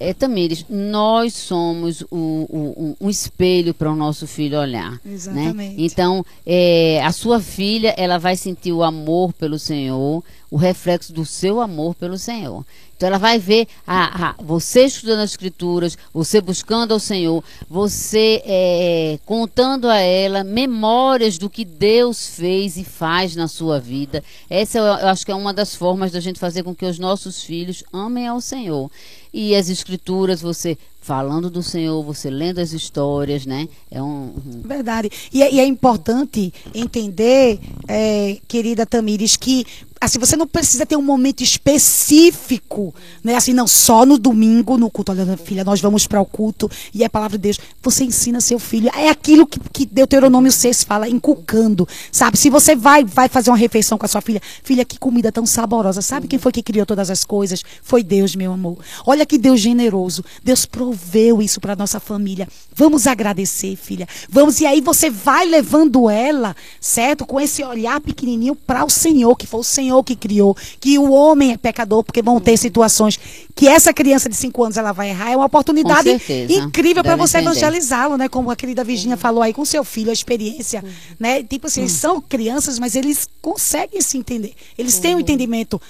[0.00, 2.06] É, Tamires, nós somos o,
[2.48, 4.92] o- um, espelho para o nosso filho olhar.
[4.92, 5.00] né?
[5.12, 5.82] Exatamente.
[5.82, 11.24] Então, é, a sua filha, ela vai sentir o amor pelo Senhor, o reflexo do
[11.26, 12.64] seu amor pelo Senhor.
[12.96, 18.42] Então, ela vai ver a, a- você estudando as Escrituras, você buscando ao Senhor, você
[18.44, 24.24] é, contando a ela memórias do que Deus fez e faz na sua vida.
[24.50, 26.98] Essa eu, eu acho que é uma das formas da gente fazer com que os
[26.98, 28.90] nossos filhos amem ao Senhor.
[29.32, 30.76] E as Escrituras, você
[31.08, 33.66] falando do Senhor, você lendo as histórias, né?
[33.90, 34.30] É um,
[34.62, 35.10] Verdade.
[35.32, 39.64] E é, e é importante entender, é, querida Tamires, que
[40.00, 43.34] assim, você não precisa ter um momento específico, né?
[43.34, 45.12] Assim, não, só no domingo, no culto.
[45.12, 47.58] Olha, filha, nós vamos para o culto e é a palavra de Deus.
[47.82, 48.90] Você ensina seu filho.
[48.94, 51.86] É aquilo que, que Deuteronômio 6 fala, inculcando.
[52.12, 52.36] Sabe?
[52.36, 55.44] Se você vai, vai fazer uma refeição com a sua filha, filha, que comida tão
[55.44, 56.00] saborosa.
[56.00, 57.64] Sabe quem foi que criou todas as coisas?
[57.82, 58.78] Foi Deus, meu amor.
[59.06, 60.24] Olha que Deus generoso.
[60.42, 60.64] Deus
[60.98, 62.48] proveu isso para nossa família.
[62.74, 64.06] Vamos agradecer, filha.
[64.28, 67.24] Vamos, e aí você vai levando ela, certo?
[67.24, 70.56] Com esse olhar pequenininho para o Senhor, que foi o Senhor que criou.
[70.80, 73.18] Que o homem é pecador, porque vão ter situações
[73.54, 75.30] que essa criança de 5 anos ela vai errar.
[75.30, 76.10] É uma oportunidade
[76.48, 78.28] incrível para você evangelizá-lo, né?
[78.28, 80.84] Como a querida Virginia falou aí com seu filho, a experiência,
[81.18, 81.42] né?
[81.42, 84.54] Tipo assim, eles são crianças, mas eles conseguem se entender.
[84.76, 85.80] Eles têm um entendimento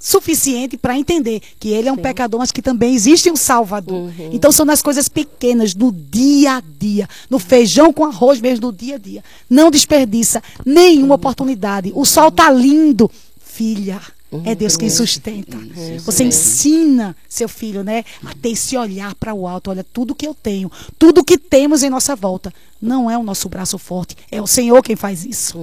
[0.00, 4.10] suficiente para entender que ele é um pecador, mas que também existe um Salvador.
[4.32, 8.76] Então são nas coisas pequenas, do dia a dia, no feijão com arroz mesmo, do
[8.76, 9.22] dia a dia.
[9.48, 11.92] Não desperdiça nenhuma oportunidade.
[11.94, 14.00] O sol tá lindo, filha.
[14.44, 15.58] É Deus quem sustenta.
[16.04, 19.70] Você ensina seu filho, né, a ter esse olhar para o alto.
[19.70, 23.48] Olha, tudo que eu tenho, tudo que temos em nossa volta, não é o nosso
[23.48, 25.58] braço forte, é o Senhor quem faz isso.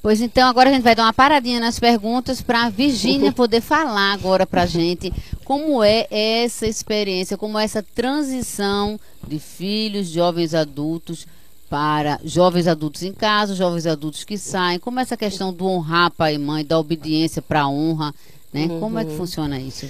[0.00, 3.60] Pois então, agora a gente vai dar uma paradinha nas perguntas para a Virgínia poder
[3.60, 5.12] falar agora para a gente
[5.44, 11.26] como é essa experiência, como é essa transição de filhos, jovens adultos
[11.68, 16.10] para jovens adultos em casa, jovens adultos que saem, como é essa questão do honrar
[16.10, 18.14] pai e mãe, da obediência para a honra,
[18.52, 18.68] né?
[18.80, 19.86] Como é que funciona isso?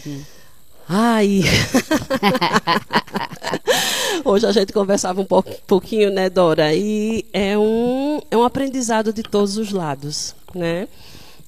[0.88, 1.42] Ai.
[4.24, 6.74] Hoje a gente conversava um pouco- pouquinho, né, Dora?
[6.74, 10.88] E é um, é um aprendizado de todos os lados, né?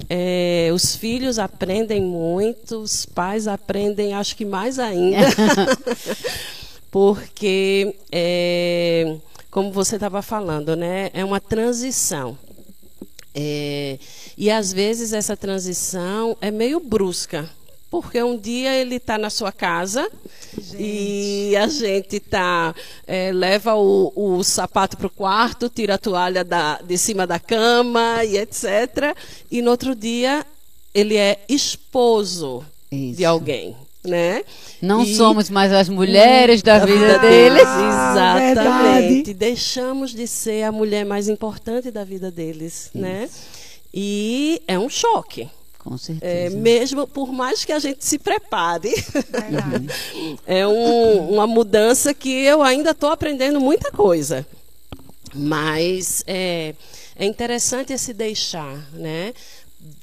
[0.08, 5.18] É, os filhos aprendem muito, os pais aprendem, acho que mais ainda.
[6.90, 9.16] Porque, é,
[9.58, 11.10] como você estava falando, né?
[11.12, 12.38] É uma transição.
[13.34, 13.98] É,
[14.36, 17.50] e às vezes essa transição é meio brusca,
[17.90, 20.08] porque um dia ele está na sua casa
[20.78, 22.72] e a gente tá
[23.04, 27.40] é, leva o, o sapato para o quarto, tira a toalha da, de cima da
[27.40, 29.12] cama e etc.
[29.50, 30.46] E no outro dia
[30.94, 33.26] ele é esposo de Isso.
[33.26, 33.76] alguém,
[34.08, 34.42] né?
[34.82, 37.54] Não E- somos mais as mulheres da vida deles.
[37.58, 37.62] deles.
[37.66, 39.12] Ah, Exatamente.
[39.14, 39.34] verdade.
[39.34, 43.28] Deixamos de ser a mulher mais importante da vida deles, né?
[43.92, 45.48] E é um choque.
[45.78, 46.56] Com É, certeza.
[46.56, 48.92] mesmo por mais que a gente se prepare,
[50.46, 54.46] é um- uma mudança que eu ainda estou aprendendo muita coisa.
[55.34, 56.74] Mas é,
[57.16, 59.32] é interessante esse deixar, né?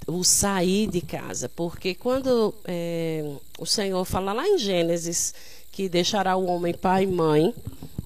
[0.08, 3.26] O sair de casa, porque quando é,
[3.58, 5.34] o Senhor fala lá em Gênesis
[5.72, 7.54] que deixará o homem pai e mãe,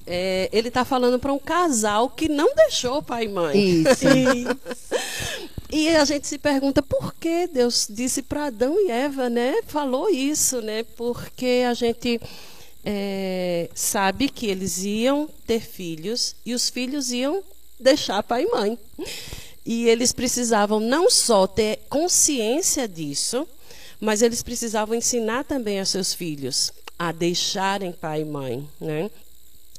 [0.08, 3.58] é, ele está falando para um casal que não deixou pai e mãe.
[3.58, 4.06] Isso.
[5.72, 9.62] E a gente se pergunta por que Deus disse para Adão e Eva, né?
[9.68, 10.84] Falou isso, né?
[10.98, 12.20] Porque a gente
[12.84, 17.44] é, sabe que eles iam ter filhos e os filhos iam
[17.80, 18.80] deixar pai e mãe.
[19.70, 23.48] E eles precisavam não só ter consciência disso,
[24.02, 29.12] mas eles precisavam ensinar também aos seus filhos a deixarem pai e mãe, né?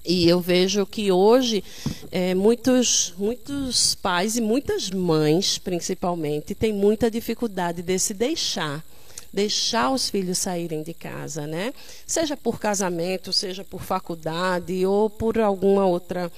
[0.05, 1.65] E eu vejo que hoje
[2.13, 8.85] eh, muitos, muitos pais e muitas mães, principalmente, têm muita dificuldade de se deixar,
[9.33, 11.75] deixar os filhos saírem de casa, né?
[12.07, 16.31] Seja por casamento, seja por faculdade ou por alguma outra,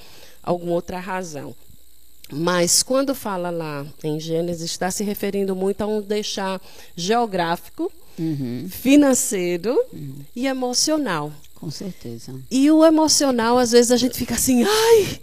[0.42, 1.54] alguma outra razão.
[2.32, 6.60] Mas quando fala lá em Gênesis, está se referindo muito a um deixar
[6.96, 7.92] geográfico,
[8.70, 9.78] financeiro
[10.34, 11.32] e emocional.
[11.54, 12.34] Com certeza.
[12.50, 15.20] E o emocional, às vezes a gente fica assim, ai,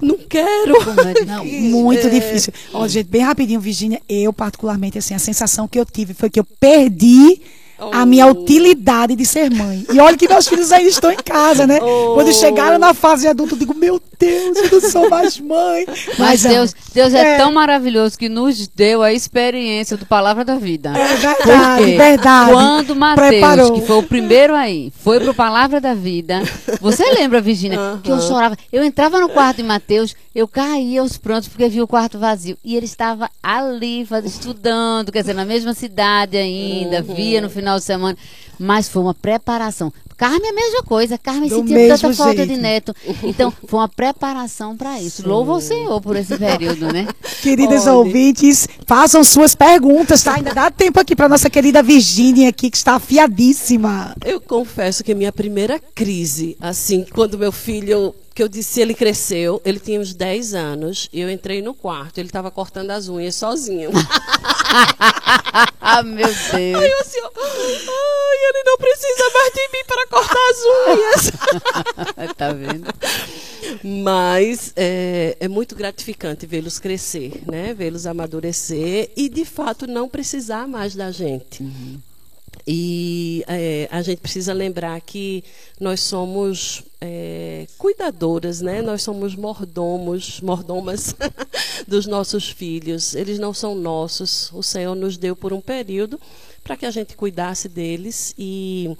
[0.00, 0.74] não quero.
[1.26, 2.52] Não, muito difícil.
[2.72, 6.40] Ó, gente, bem rapidinho, Virginia, eu particularmente, assim, a sensação que eu tive foi que
[6.40, 7.42] eu perdi
[7.78, 8.30] a minha Oh.
[8.30, 9.84] utilidade de ser mãe.
[9.92, 11.78] E olha que meus filhos ainda estão em casa, né?
[11.82, 12.14] Oh.
[12.14, 14.45] Quando chegaram na fase adulta, eu digo, meu Deus, eu
[14.80, 15.86] não sou mais mãe.
[16.18, 17.36] Mas ó, Deus, Deus é, é.
[17.36, 20.92] tão maravilhoso que nos deu a experiência do Palavra da Vida.
[20.96, 22.52] É verdade, Porque verdade.
[22.52, 23.72] Quando Mateus, Preparou.
[23.74, 26.42] que foi o primeiro aí, foi pro Palavra da Vida.
[26.80, 28.56] Você lembra, Virginia, que eu chorava?
[28.72, 32.56] Eu entrava no quarto de Mateus, eu caía aos prantos porque via o quarto vazio.
[32.64, 37.78] E ele estava ali, estudando, quer dizer, na mesma cidade ainda, via no final final
[37.78, 38.18] de semana.
[38.58, 39.92] Mas foi uma preparação.
[40.16, 41.18] Carmen é a mesma coisa.
[41.18, 42.52] Carmen Do sentia mesmo tanta falta jeito.
[42.52, 42.94] de neto.
[43.22, 45.26] Então, foi uma preparação para isso.
[45.28, 47.06] Louva o Senhor por esse período, né?
[47.42, 47.94] Queridos Olha.
[47.94, 50.34] ouvintes, façam suas perguntas, tá?
[50.34, 54.14] Ainda dá tempo aqui para nossa querida Virgínia aqui, que está afiadíssima.
[54.24, 58.92] Eu confesso que a minha primeira crise, assim, quando meu filho, que eu disse, ele
[58.92, 63.08] cresceu, ele tinha uns 10 anos, e eu entrei no quarto, ele estava cortando as
[63.08, 63.90] unhas sozinho.
[65.80, 66.52] ah, meu Deus.
[66.52, 70.58] Aí eu assim, ó, ai, ele não precisa mais de mim para cortar as
[70.98, 71.32] unhas.
[72.36, 72.92] tá vendo?
[74.04, 77.72] Mas é, é muito gratificante vê-los crescer, né?
[77.72, 81.64] Vê-los amadurecer e, de fato, não precisar mais da gente.
[82.66, 85.44] E é, a gente precisa lembrar que
[85.78, 88.82] nós somos é, cuidadoras, né?
[88.82, 91.14] Nós somos mordomos, mordomas
[91.86, 93.14] dos nossos filhos.
[93.14, 94.50] Eles não são nossos.
[94.52, 96.20] O Senhor nos deu por um período
[96.64, 98.96] para que a gente cuidasse deles e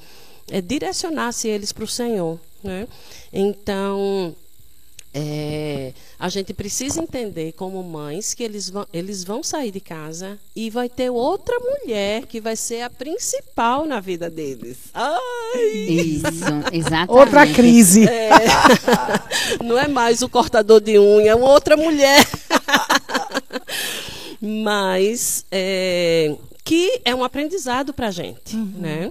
[0.49, 2.87] é, direcionasse eles para o Senhor, né?
[3.33, 4.35] Então
[5.19, 10.39] é, a gente precisa entender como mães que eles vão, eles vão sair de casa
[10.55, 14.77] e vai ter outra mulher que vai ser a principal na vida deles.
[14.93, 15.63] Ai!
[15.89, 16.27] Isso,
[16.71, 17.13] exatamente.
[17.13, 18.07] Outra crise.
[18.07, 18.29] É,
[19.65, 22.23] não é mais o cortador de unha, é uma outra mulher.
[24.39, 29.11] Mas é, que é um aprendizado para a gente, né?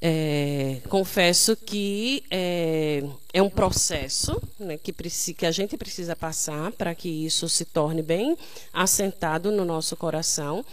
[0.00, 4.92] É, confesso que é, é um processo né, que,
[5.34, 8.36] que a gente precisa passar para que isso se torne bem
[8.72, 10.64] assentado no nosso coração,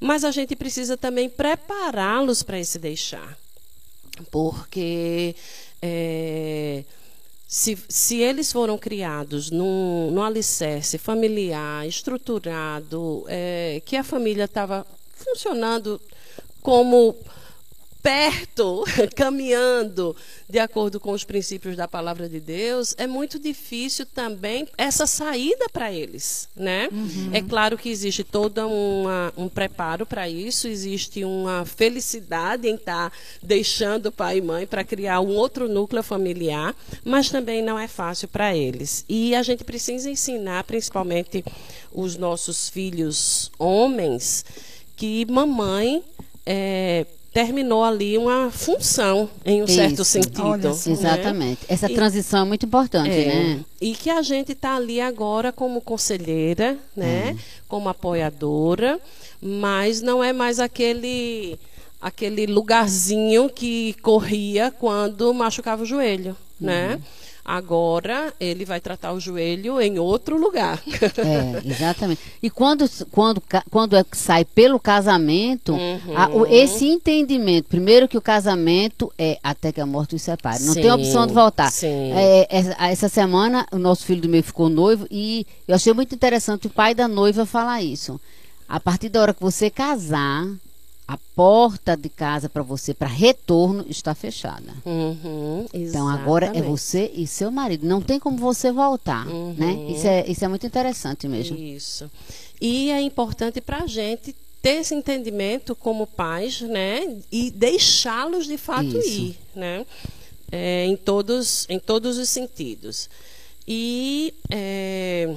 [0.00, 3.38] mas a gente precisa também prepará-los para esse deixar.
[4.32, 5.36] Porque
[5.80, 6.84] é,
[7.46, 14.84] se, se eles foram criados num, num alicerce familiar, estruturado, é, que a família estava
[15.14, 16.00] funcionando
[16.60, 17.16] como
[18.02, 18.84] perto,
[19.14, 20.14] caminhando
[20.48, 25.66] de acordo com os princípios da palavra de Deus, é muito difícil também essa saída
[25.72, 26.88] para eles, né?
[27.32, 33.12] É claro que existe todo uma, um preparo para isso, existe uma felicidade em estar
[33.42, 36.74] deixando pai e mãe para criar um outro núcleo familiar,
[37.04, 39.04] mas também não é fácil para eles.
[39.08, 41.44] E a gente precisa ensinar, principalmente
[41.92, 44.44] os nossos filhos homens,
[44.96, 46.02] que mamãe
[46.44, 50.04] é, terminou ali uma função em um certo Isso.
[50.04, 50.42] sentido.
[50.44, 50.76] Olha né?
[50.86, 51.60] Exatamente.
[51.68, 53.60] Essa E- transição é muito importante, É, né?
[53.80, 57.36] E que a gente está ali agora como conselheira, né?
[57.66, 59.00] Como apoiadora,
[59.40, 61.58] mas não é mais aquele
[62.00, 67.00] aquele lugarzinho que corria quando machucava o joelho, né?
[67.44, 70.80] Agora ele vai tratar o joelho em outro lugar.
[71.18, 72.20] É, exatamente.
[72.42, 75.76] E quando, quando, quando é que sai pelo casamento,
[76.16, 80.62] a- o- esse entendimento, primeiro que o casamento é até que a morte os separe.
[80.64, 81.70] Não tem Sim, opção de voltar.
[81.72, 82.12] sim.
[82.12, 86.14] É, essa, essa semana, o nosso filho do meio ficou noivo e eu achei muito
[86.14, 88.20] interessante o pai da noiva falar isso.
[88.68, 90.46] A partir da hora que você casar,
[91.06, 94.72] a porta de casa para você, para retorno, está fechada.
[94.84, 97.86] Uhum, Então agora é você e seu marido.
[97.86, 99.72] Não tem como você voltar, né?
[99.90, 101.56] Isso é, isso é muito interessante mesmo.
[101.56, 102.10] Isso.
[102.60, 107.18] E é importante para a gente ter esse entendimento como pais, né?
[107.30, 109.08] E deixá-los de fato Isso.
[109.08, 109.84] ir, né?
[110.50, 113.10] É, em, todos, em todos os sentidos.
[113.66, 115.34] E é,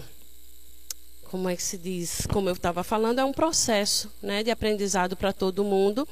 [1.36, 2.26] como é que se diz?
[2.32, 6.08] Como eu estava falando, é um processo né, de aprendizado para todo mundo.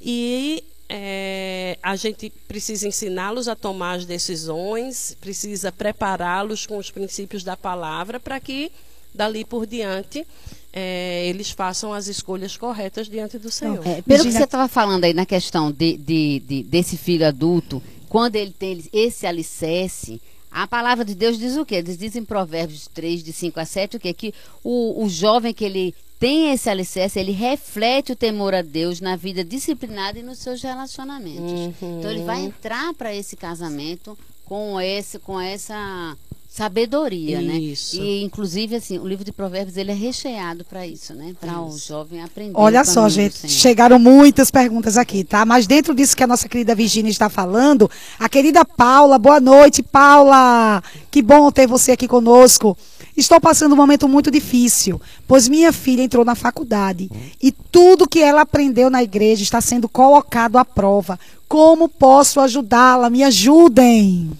[0.00, 7.44] E é, a gente precisa ensiná-los a tomar as decisões, precisa prepará-los com os princípios
[7.44, 8.72] da palavra para que,
[9.14, 10.26] dali por diante,
[10.72, 13.86] é, eles façam as escolhas corretas diante do Senhor.
[13.86, 17.80] É, pelo que você estava falando aí na questão de, de- de- desse filho adulto,
[18.08, 20.20] quando ele tem esse alicerce,
[20.54, 21.82] a palavra de Deus diz o quê?
[21.82, 24.14] Diz, diz em Provérbios 3, de 5 a 7, o quê?
[24.14, 24.32] Que
[24.62, 29.16] o, o jovem que ele tem esse alicerce, ele reflete o temor a Deus na
[29.16, 31.52] vida disciplinada e nos seus relacionamentos.
[31.82, 36.16] Então ele vai entrar para esse casamento com esse com essa
[36.54, 37.96] sabedoria, Isso.
[37.96, 38.04] né?
[38.04, 41.34] E inclusive assim, o livro de Provérbios ele é recheado para isso, né?
[41.40, 42.52] Para o jovem aprender.
[42.54, 45.44] Olha só, gente, chegaram muitas perguntas aqui, tá?
[45.44, 47.90] Mas dentro disso que a nossa querida Virginia está falando,
[48.20, 50.80] a querida Paula, boa noite, Paula.
[51.10, 52.78] Que bom ter você aqui conosco.
[53.16, 57.10] Estou passando um momento muito difícil, pois minha filha entrou na faculdade
[57.42, 61.18] e tudo que ela aprendeu na igreja está sendo colocado à prova.
[61.48, 63.10] Como posso ajudá-la?
[63.10, 64.30] Me ajudem.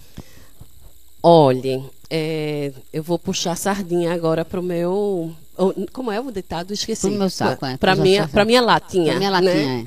[1.21, 5.33] Olhem, é, eu vou puxar a sardinha agora para o meu.
[5.93, 6.73] Como é o ditado?
[6.73, 7.07] Esqueci.
[7.07, 9.13] Pro meu saco, é, Para minha, pra minha latinha.
[9.13, 9.39] A minha né?
[9.39, 9.85] latinha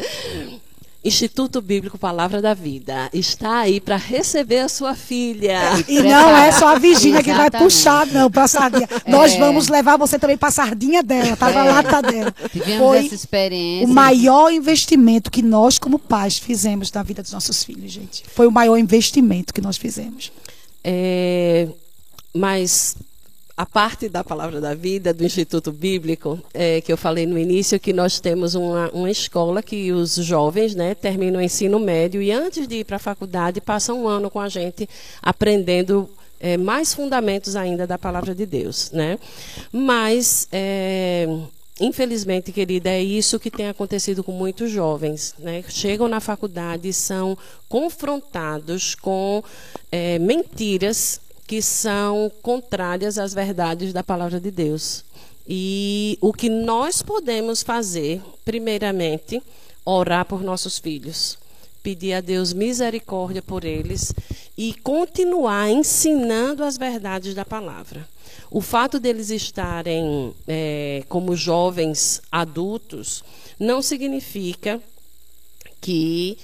[0.55, 0.59] é.
[1.05, 5.57] Instituto Bíblico Palavra da Vida está aí para receber a sua filha.
[5.87, 8.89] E não é só a Virgínia que vai puxar, não, pra sardinha.
[9.07, 9.39] Nós É.
[9.39, 11.53] vamos levar você também pra sardinha dela, tá?
[11.53, 11.71] Pra É.
[11.71, 12.35] lata dela.
[12.53, 13.87] Tivemos Foi essa experiência.
[13.87, 18.25] o maior investimento que nós, como pais, fizemos na vida dos nossos filhos, gente.
[18.35, 20.33] Foi o maior investimento que nós fizemos.
[20.83, 21.69] É,
[22.39, 22.97] mas
[23.57, 27.81] a parte da Palavra da Vida, do Instituto Bíblico, é, que eu falei no início,
[27.81, 32.31] que nós temos uma, uma escola que os jovens né, terminam o ensino médio e
[32.31, 34.89] antes de ir para a faculdade passam um ano com a gente
[35.21, 36.09] aprendendo
[36.39, 38.93] é, mais fundamentos ainda da Palavra de Deus.
[38.93, 39.19] Né?
[39.73, 40.47] Mas.
[40.53, 41.27] é,
[41.81, 45.33] Infelizmente, querida, é isso que tem acontecido com muitos jovens.
[45.39, 45.63] Né?
[45.69, 49.45] Chegam na faculdade e são confrontados com
[49.93, 55.03] é, mentiras que são contrárias às verdades da palavra de Deus.
[55.49, 59.43] E o que nós podemos fazer, primeiramente,
[59.83, 61.39] orar por nossos filhos,
[61.83, 64.13] pedir a Deus misericórdia por eles
[64.59, 68.07] e continuar ensinando as verdades da palavra.
[68.51, 73.25] O fato deles estarem eh, como jovens adultos
[73.59, 74.79] não significa
[75.81, 76.37] que,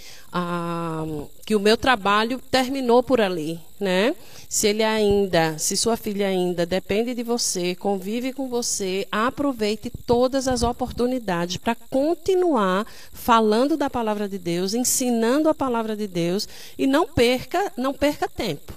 [1.47, 4.15] que o meu trabalho terminou por ali, né?
[4.49, 10.49] Se ele ainda, se sua filha ainda depende de você, convive com você, aproveite todas
[10.49, 16.87] as oportunidades para continuar falando da palavra de Deus, ensinando a palavra de Deus e
[16.87, 18.73] não perca, não perca tempo.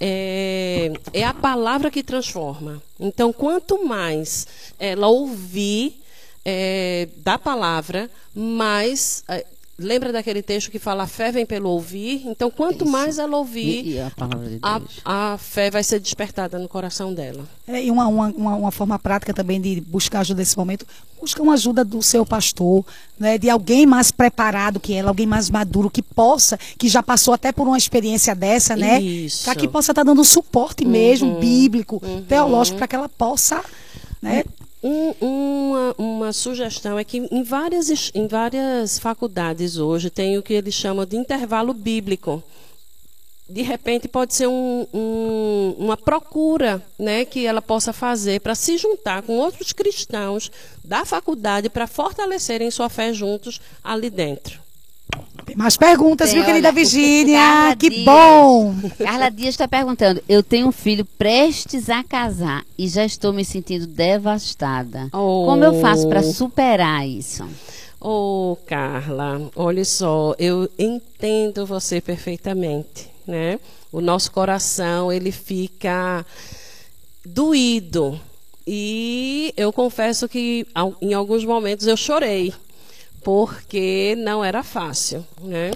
[0.00, 2.82] É, é a palavra que transforma.
[3.00, 4.46] Então, quanto mais
[4.78, 6.00] ela ouvir
[6.44, 9.24] é, da palavra, mais.
[9.78, 12.22] É, lembra daquele texto que fala a fé vem pelo ouvir?
[12.26, 12.92] Então, quanto Isso.
[12.92, 15.00] mais ela ouvir, E, e a palavra de a, Deus.
[15.04, 17.44] a fé vai ser despertada no coração dela.
[17.66, 20.86] É, e uma, uma, uma, forma prática também de buscar ajuda nesse momento,
[21.20, 22.84] busca uma ajuda do seu pastor,
[23.18, 27.34] né, de alguém mais preparado que ela, alguém mais maduro, que possa, que já passou
[27.34, 29.00] até por uma experiência dessa, né?
[29.00, 29.44] Isso.
[29.44, 33.62] Para que possa estar dando um suporte mesmo, bíblico, teológico, para que ela possa,
[34.22, 34.44] né?
[34.82, 40.54] Um- uma, uma sugestão é que em várias, em várias faculdades hoje tem o que
[40.54, 42.42] eles chamam de intervalo bíblico.
[43.48, 48.76] De repente pode ser um- um- uma procura né, que ela possa fazer para se
[48.76, 50.50] juntar com outros cristãos
[50.84, 54.60] da faculdade para fortalecerem sua fé juntos ali dentro.
[55.46, 57.38] Tem mais perguntas, Tem, viu, querida olha, Virgínia?
[57.38, 58.04] Carla Que Dias.
[58.04, 58.74] bom!
[58.98, 63.44] Carla Dias está perguntando: Eu tenho um filho prestes a casar e já estou me
[63.44, 65.08] sentindo devastada.
[65.12, 65.44] Oh.
[65.46, 67.48] Como eu faço para superar isso?
[68.00, 73.58] Ô, Carla, olha só, eu entendo você perfeitamente, né?
[73.90, 76.24] O nosso coração, ele fica
[77.24, 78.20] doído.
[78.66, 80.66] E eu confesso que
[81.00, 82.52] em alguns momentos eu chorei,
[83.22, 85.70] porque não era fácil, né?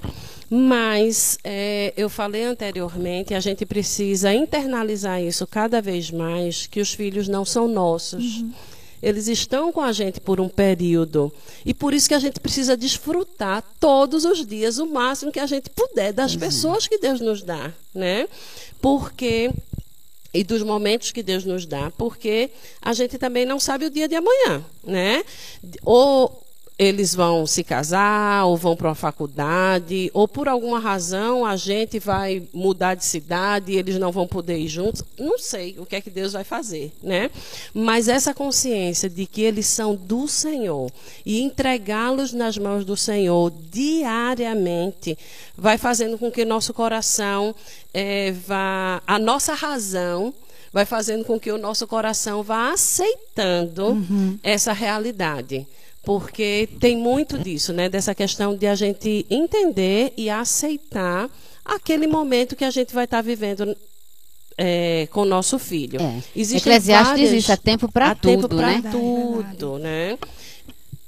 [0.54, 6.92] Mas é, eu falei anteriormente, a gente precisa internalizar isso cada vez mais, que os
[6.92, 8.44] filhos não são nossos.
[9.02, 11.32] Eles estão com a gente por um período.
[11.64, 15.46] E por isso que a gente precisa desfrutar todos os dias o máximo que a
[15.46, 18.28] gente puder das pessoas que Deus nos dá, né?
[18.80, 19.50] Porque
[20.34, 24.08] e dos momentos que Deus nos dá, porque a gente também não sabe o dia
[24.08, 25.24] de amanhã, né?
[25.84, 26.41] Ou
[26.82, 32.00] eles vão se casar, ou vão para uma faculdade, ou por alguma razão a gente
[32.00, 35.04] vai mudar de cidade e eles não vão poder ir juntos.
[35.16, 37.30] Não sei o que é que Deus vai fazer, né?
[37.72, 40.90] Mas essa consciência de que eles são do Senhor
[41.24, 45.16] e entregá-los nas mãos do Senhor diariamente
[45.56, 47.54] vai fazendo com que nosso coração
[47.94, 50.34] eh, vá, a nossa razão
[50.72, 53.96] vai fazendo com que o nosso coração vá aceitando
[54.42, 55.64] essa realidade.
[56.02, 57.88] Porque tem muito disso, né?
[57.88, 61.30] Dessa questão de a gente entender e aceitar
[61.64, 63.76] aquele momento que a gente vai estar vivendo
[64.58, 66.00] é, com o nosso filho.
[66.00, 66.20] É.
[66.34, 68.90] Existem Eclesiastes diz várias- isso, há tempo pra há tempo tudo, pra né?
[68.90, 70.18] tudo, né?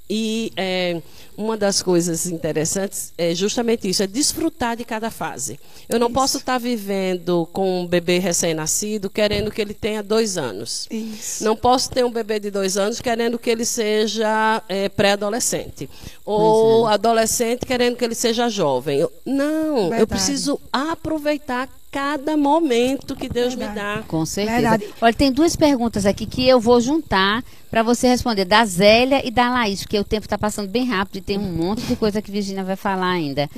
[0.09, 1.01] E é,
[1.37, 5.59] uma das coisas interessantes é justamente isso, é desfrutar de cada fase.
[5.89, 10.87] Eu não posso estar vivendo com um bebê recém-nascido querendo que ele tenha dois anos.
[10.91, 11.45] Isso.
[11.45, 15.89] Não posso ter um bebê de dois anos querendo que ele seja é, pré-adolescente.
[16.25, 18.99] Ou adolescente querendo que ele seja jovem.
[18.99, 20.07] Eu- não, eu Verdade.
[20.07, 24.03] preciso aproveitar cada momento que Deus me dá.
[24.09, 24.61] Com certeza.
[24.61, 24.95] Verdade.
[25.01, 29.31] Olha, tem duas perguntas aqui que eu vou juntar para você responder, da Zélia e
[29.31, 32.21] da Laís, porque o tempo está passando bem rápido e tem um monte de coisa
[32.21, 33.49] que Virginia vai falar ainda.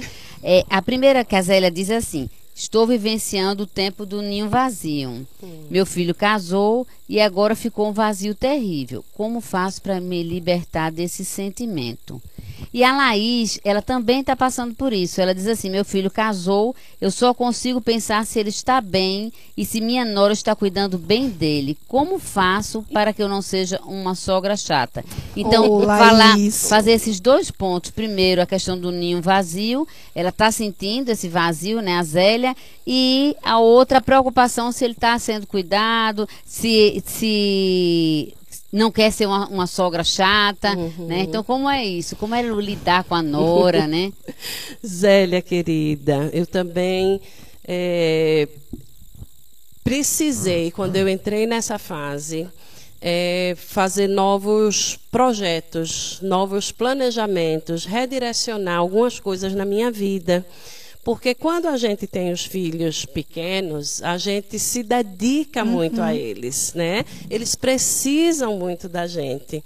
[0.43, 5.26] É, a primeira que a Zélia diz assim: Estou vivenciando o tempo do ninho vazio.
[5.70, 9.03] Meu filho casou e agora ficou um vazio terrível.
[9.14, 12.20] Como faço para me libertar desse sentimento?
[12.77, 15.18] E a Laís, ela também está passando por isso.
[15.18, 19.64] Ela diz assim: meu filho casou, eu só consigo pensar se ele está bem e
[19.64, 21.79] se minha nora está cuidando bem dele.
[21.89, 25.03] Como faço para que eu não seja uma sogra chata?
[25.35, 26.37] Então, Ô, falar,
[26.68, 27.91] fazer esses dois pontos.
[27.91, 29.89] Primeiro, a questão do ninho vazio.
[30.14, 32.55] Ela está sentindo esse vazio, né, a Zélia?
[32.87, 38.35] E a outra, a preocupação se ele está sendo cuidado, se, se
[38.73, 41.21] não quer ser uma, uma sogra chata, né?
[41.21, 42.17] Então, como é isso?
[42.17, 44.12] Como é lidar com a nora, né?
[44.85, 47.21] Zélia, querida, eu também
[47.67, 48.49] é,
[49.83, 52.49] precisei, quando eu entrei nessa fase,
[53.01, 60.45] é, fazer novos projetos, novos planejamentos, redirecionar algumas coisas na minha vida.
[61.07, 66.72] Porque quando a gente tem os filhos pequenos, a gente se dedica muito a eles,
[66.74, 67.04] né?
[67.30, 69.62] Eles precisam muito da gente.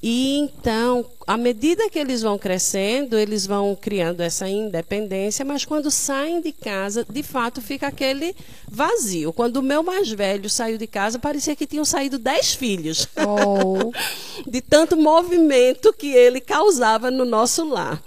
[0.00, 5.90] E então, à medida que eles vão crescendo, eles vão criando essa independência, mas quando
[5.90, 8.36] saem de casa, de fato fica aquele
[8.70, 9.32] vazio.
[9.32, 13.08] Quando o meu mais velho saiu de casa, parecia que tinham saído dez filhos.
[13.26, 13.90] Oh.
[14.48, 18.00] de tanto movimento que ele causava no nosso lar.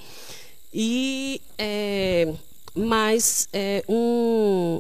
[0.74, 2.34] E é,
[2.80, 4.80] mas é, um,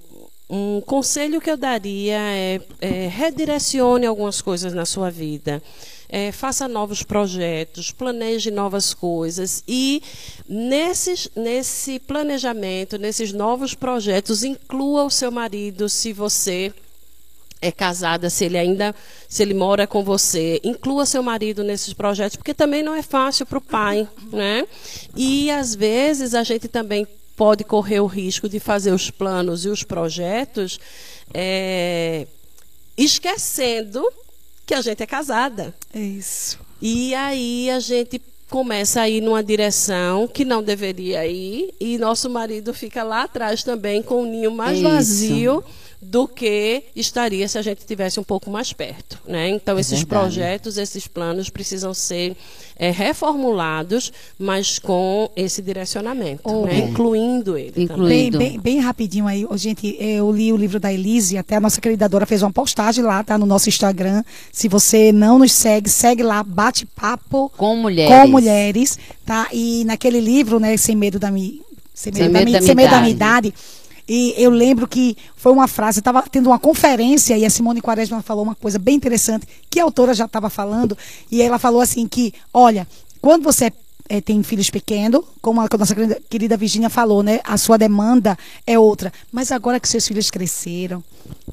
[0.49, 5.61] um conselho que eu daria é, é redirecione algumas coisas na sua vida.
[6.11, 10.01] É, faça novos projetos, planeje novas coisas e
[10.47, 16.73] nesses, nesse planejamento, nesses novos projetos, inclua o seu marido se você
[17.61, 18.95] é casada, se ele ainda,
[19.27, 23.45] se ele mora com você, inclua seu marido nesses projetos, porque também não é fácil
[23.45, 24.65] para o pai, né?
[25.15, 27.05] E às vezes a gente também
[27.39, 30.77] pode correr o risco de fazer os planos e os projetos
[31.33, 32.27] é,
[32.97, 34.05] esquecendo
[34.65, 35.73] que a gente é casada.
[35.93, 36.59] É isso.
[36.81, 42.29] E aí a gente começa a ir numa direção que não deveria ir e nosso
[42.29, 44.89] marido fica lá atrás também com o ninho mais Isso.
[44.89, 45.63] vazio
[46.01, 49.49] do que estaria se a gente estivesse um pouco mais perto, né?
[49.49, 50.07] Então É esses verdade.
[50.23, 52.37] projetos, esses planos precisam ser
[52.77, 56.65] é, reformulados, mas com esse direcionamento, Oh.
[56.65, 56.77] né?
[56.79, 58.31] incluindo ele Inclui- também.
[58.31, 61.81] Bem, bem, bem rapidinho aí, gente, eu li o livro da Elise, até a nossa
[61.81, 63.37] querida Dora fez uma postagem lá, tá?
[63.37, 64.23] No nosso Instagram.
[64.51, 68.09] Se você não nos segue, segue lá, bate papo Com mulheres.
[68.15, 69.47] com mulheres, tá?
[69.51, 71.61] E naquele livro, né, Sem Medo da Mi,
[71.93, 72.99] Sem Medo, Minha Sem Medo da.
[73.01, 73.53] Minha Idade,
[74.09, 78.23] e eu lembro que foi uma frase, estava tendo uma conferência e a Simone Quaresma
[78.23, 80.97] falou uma coisa bem interessante, que a autora já estava falando,
[81.31, 82.87] e ela falou assim que, olha,
[83.21, 83.71] quando você
[84.09, 87.39] eh, tem filhos pequenos, como a nossa querida- querida Virginia falou, né?
[87.43, 88.35] A sua demanda
[88.65, 89.13] é outra.
[89.31, 91.03] Mas agora que seus filhos cresceram,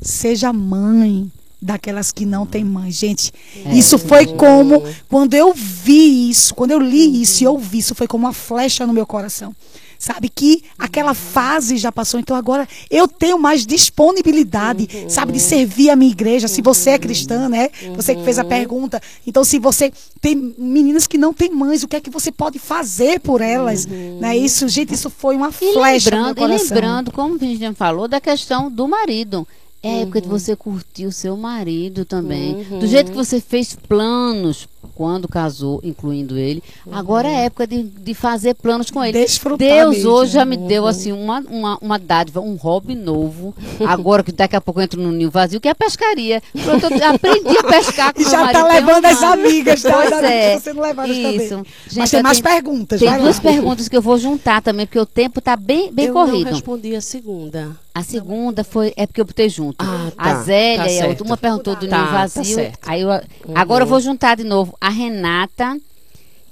[0.01, 1.31] seja mãe
[1.61, 2.91] daquelas que não têm mãe.
[2.91, 3.33] Gente,
[3.75, 8.07] isso foi como quando eu vi isso, quando eu li isso e ouvi isso, foi
[8.07, 9.55] como uma flecha no meu coração.
[9.99, 15.91] Sabe que aquela fase já passou, então agora eu tenho mais disponibilidade, sabe, de servir
[15.91, 16.49] a minha igreja.
[16.49, 17.71] Se você é cristã, né?
[17.95, 19.01] Você que fez a pergunta.
[19.27, 22.59] Então, se você tem meninas que não têm mães, o que é que você pode
[22.59, 23.87] fazer por elas?
[23.87, 24.37] Né?
[24.37, 26.69] Isso, gente, isso foi uma E flecha no lembrando, e coração.
[26.75, 29.47] lembrando, como a gente falou, da questão do marido.
[29.83, 32.65] É de você curtir o seu marido também.
[32.65, 34.67] Do jeito que você fez planos
[34.97, 36.63] quando casou, incluindo ele.
[36.91, 39.21] Agora é época de, de fazer planos com ele.
[39.21, 40.11] Desfrutar Deus mesmo.
[40.11, 43.55] hoje já me deu assim uma, uma, uma dádiva, um hobby novo.
[43.87, 46.43] Agora que daqui a pouco eu entro no ninho vazio, que é a pescaria.
[46.55, 46.75] Eu
[47.11, 49.93] aprendi a pescar com E já tá um levando as amigas, tá?
[49.93, 50.55] Pois é.
[50.57, 51.25] estão sendo levadas Isso.
[51.27, 51.65] também.
[51.87, 53.43] Gente, Mas tem eu mais tenho- perguntas, Tem duas lá.
[53.43, 56.47] perguntas que eu vou juntar também, porque o tempo tá bem, bem eu corrido.
[56.47, 57.77] não respondi a segunda.
[57.99, 58.93] A segunda foi.
[58.97, 59.77] É porque eu botei junto.
[59.79, 61.25] Ah, a tá, Zélia tá e a outra.
[61.25, 62.45] Uma perguntou do Tá, ninho tá vazio.
[62.55, 62.79] certo.
[62.87, 63.09] aí eu,
[63.55, 64.77] Agora eu vou juntar de novo.
[64.81, 65.79] A Renata,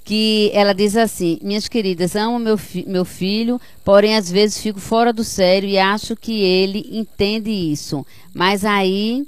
[0.04, 4.80] que ela diz assim: Minhas queridas, amo meu, fi- meu filho, porém às vezes fico
[4.80, 8.06] fora do sério e acho que ele entende isso.
[8.32, 9.26] Mas aí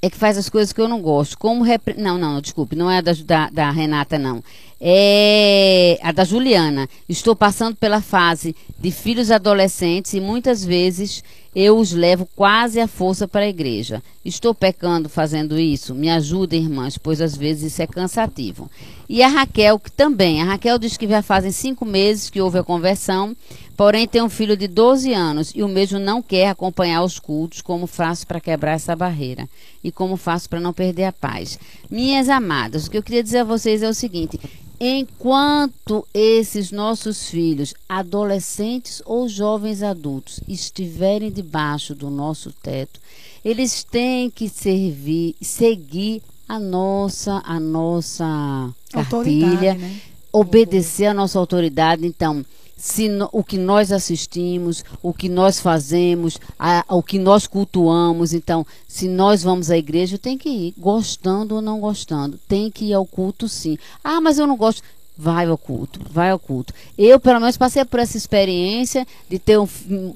[0.00, 1.38] é que faz as coisas que eu não gosto.
[1.38, 1.94] Como repre...
[2.00, 4.42] Não, não, desculpe, não é a da, da, da Renata, não.
[4.84, 6.88] É a da Juliana.
[7.08, 11.22] Estou passando pela fase de filhos adolescentes e muitas vezes
[11.54, 14.02] eu os levo quase à força para a igreja.
[14.24, 15.94] Estou pecando fazendo isso?
[15.94, 18.68] Me ajudem, irmãs, pois às vezes isso é cansativo.
[19.08, 20.42] E a Raquel, que também.
[20.42, 23.36] A Raquel diz que já fazem cinco meses que houve a conversão,
[23.76, 27.60] porém tem um filho de 12 anos e o mesmo não quer acompanhar os cultos.
[27.60, 29.48] Como faço para quebrar essa barreira?
[29.84, 31.56] E como faço para não perder a paz?
[31.88, 34.40] Minhas amadas, o que eu queria dizer a vocês é o seguinte:
[34.84, 42.98] enquanto esses nossos filhos, adolescentes ou jovens adultos, estiverem debaixo do nosso teto,
[43.44, 50.00] eles têm que servir, seguir a nossa, a nossa cartilha, né?
[50.32, 52.04] obedecer a nossa autoridade.
[52.04, 52.44] Então,
[52.82, 58.32] se no, o que nós assistimos, o que nós fazemos, a, o que nós cultuamos.
[58.32, 62.40] Então, se nós vamos à igreja, tem que ir, gostando ou não gostando.
[62.48, 63.78] Tem que ir ao culto, sim.
[64.02, 64.82] Ah, mas eu não gosto.
[65.16, 66.74] Vai ao culto, vai ao culto.
[66.98, 69.68] Eu, pelo menos, passei por essa experiência de ter um,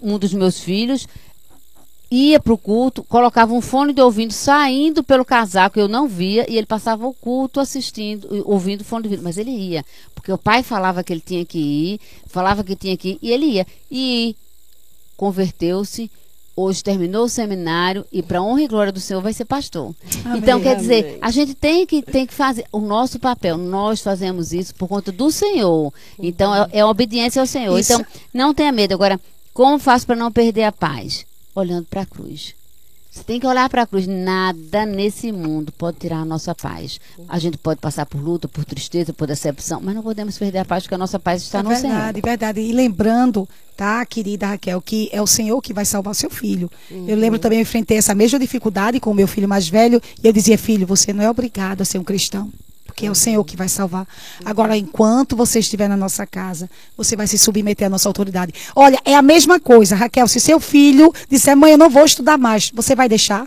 [0.02, 1.06] um dos meus filhos
[2.10, 6.46] ia para o culto, colocava um fone de ouvido saindo pelo casaco, eu não via,
[6.48, 9.24] e ele passava o culto assistindo, ouvindo o fone de ouvido.
[9.24, 9.84] Mas ele ia,
[10.14, 13.30] porque o pai falava que ele tinha que ir, falava que tinha que ir, e
[13.32, 13.66] ele ia.
[13.90, 14.36] E
[15.16, 16.10] converteu-se,
[16.54, 19.94] hoje terminou o seminário e para honra e glória do Senhor vai ser pastor.
[20.24, 21.18] Amém, então quer dizer, amém.
[21.20, 23.58] a gente tem que tem que fazer o nosso papel.
[23.58, 25.92] Nós fazemos isso por conta do Senhor.
[26.18, 27.78] Então é, é obediência ao Senhor.
[27.78, 27.92] Isso.
[27.92, 28.94] Então não tenha medo.
[28.94, 29.20] Agora,
[29.52, 31.26] como faço para não perder a paz?
[31.60, 32.54] Olhando para a cruz.
[33.16, 34.06] Você tem que olhar para a cruz.
[34.06, 37.00] Nada nesse mundo pode tirar a nossa paz.
[37.26, 40.64] A gente pode passar por luta, por tristeza, por decepção, mas não podemos perder a
[40.66, 41.96] paz porque a nossa paz está é no verdade, Senhor.
[41.96, 42.60] Verdade, verdade.
[42.60, 46.70] E lembrando, tá, querida Raquel, que é o Senhor que vai salvar seu filho.
[46.90, 47.08] Uhum.
[47.08, 50.26] Eu lembro também, eu enfrentei essa mesma dificuldade com o meu filho mais velho e
[50.26, 52.52] eu dizia, filho, você não é obrigado a ser um cristão
[52.96, 54.08] porque é o Senhor que vai salvar.
[54.42, 58.54] Agora, enquanto você estiver na nossa casa, você vai se submeter à nossa autoridade.
[58.74, 60.26] Olha, é a mesma coisa, Raquel.
[60.26, 63.46] Se seu filho disser, mãe, eu não vou estudar mais, você vai deixar?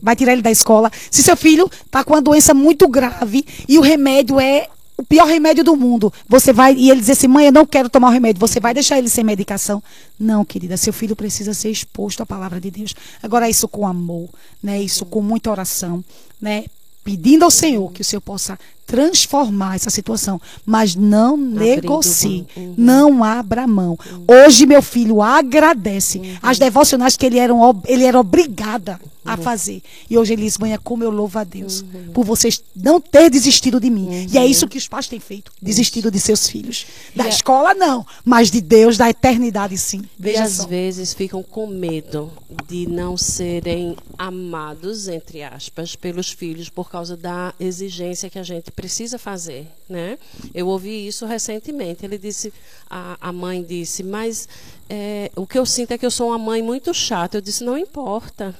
[0.00, 0.88] Vai tirar ele da escola?
[1.10, 5.26] Se seu filho está com uma doença muito grave e o remédio é o pior
[5.26, 6.12] remédio do mundo.
[6.28, 8.38] Você vai e ele diz assim: "Mãe, eu não quero tomar o remédio".
[8.38, 9.82] Você vai deixar ele sem medicação?
[10.16, 12.94] Não, querida, seu filho precisa ser exposto à palavra de Deus.
[13.20, 14.28] Agora isso com amor,
[14.62, 14.80] né?
[14.80, 16.04] Isso com muita oração,
[16.40, 16.66] né?
[17.04, 22.74] Pedindo ao Senhor que o Senhor possa transformar essa situação, mas não Abrindo negocie, uhum.
[22.76, 23.98] não abra mão.
[24.10, 24.24] Uhum.
[24.28, 26.36] Hoje meu filho agradece uhum.
[26.42, 27.52] as devocionais que ele era,
[27.86, 29.42] ele era obrigada a uhum.
[29.42, 29.82] fazer.
[30.08, 32.12] E hoje ele diz, mãe, como eu louvo a Deus uhum.
[32.12, 34.06] por vocês não ter desistido de mim.
[34.06, 34.26] Uhum.
[34.30, 36.86] E é isso que os pais têm feito, desistido de seus filhos.
[37.16, 40.02] Da e escola não, mas de Deus, da eternidade sim.
[40.18, 40.66] Veja e às só.
[40.66, 42.30] vezes ficam com medo
[42.68, 48.70] de não serem amados, entre aspas, pelos filhos por causa da exigência que a gente
[48.74, 50.18] precisa fazer, né?
[50.54, 52.04] Eu ouvi isso recentemente.
[52.04, 52.52] Ele disse,
[52.90, 54.48] a, a mãe disse, mas
[54.88, 57.38] é, o que eu sinto é que eu sou uma mãe muito chata.
[57.38, 58.54] Eu disse, não importa.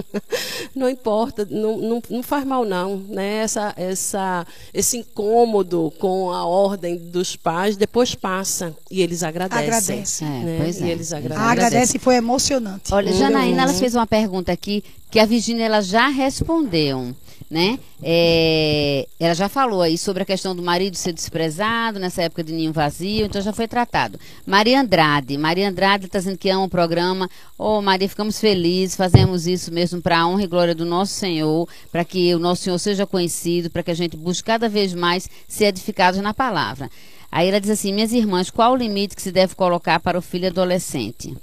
[0.74, 2.98] não importa, não, não, não, faz mal não.
[3.08, 3.38] Né?
[3.38, 8.74] Essa, essa, esse incômodo com a ordem dos pais depois passa.
[8.90, 9.64] E eles agradecem.
[9.64, 10.24] Agradece.
[10.24, 10.58] É, né?
[10.60, 10.86] pois é.
[10.86, 11.50] E eles agradecem.
[11.50, 12.92] Agradece e foi emocionante.
[12.92, 17.14] Olha, Janaína, ela fez uma pergunta aqui que a Virginia ela já respondeu
[17.50, 17.78] né?
[18.02, 22.52] É, ela já falou aí sobre a questão do marido ser desprezado nessa época de
[22.52, 24.18] ninho vazio, então já foi tratado.
[24.44, 27.30] Maria Andrade, Maria Andrade está dizendo que ama o programa.
[27.56, 31.12] Ô, oh, Maria, ficamos felizes, fazemos isso mesmo para a honra e glória do nosso
[31.12, 34.92] Senhor, para que o nosso Senhor seja conhecido, para que a gente busque cada vez
[34.92, 36.90] mais ser edificados na palavra.
[37.30, 40.22] Aí ela diz assim: minhas irmãs, qual o limite que se deve colocar para o
[40.22, 41.36] filho adolescente?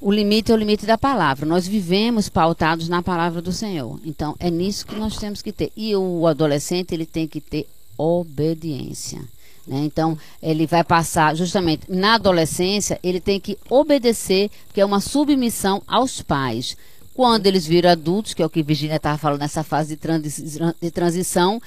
[0.00, 1.44] O limite é o limite da palavra.
[1.46, 3.98] Nós vivemos pautados na palavra do Senhor.
[4.04, 5.72] Então, é nisso que nós temos que ter.
[5.76, 9.20] E o adolescente, ele tem que ter obediência.
[9.66, 9.80] Né?
[9.84, 15.82] Então, ele vai passar, justamente, na adolescência, ele tem que obedecer, que é uma submissão
[15.86, 16.76] aos pais.
[17.12, 20.60] Quando eles viram adultos, que é o que Virginia estava falando nessa fase de, transi
[20.80, 21.60] de transição,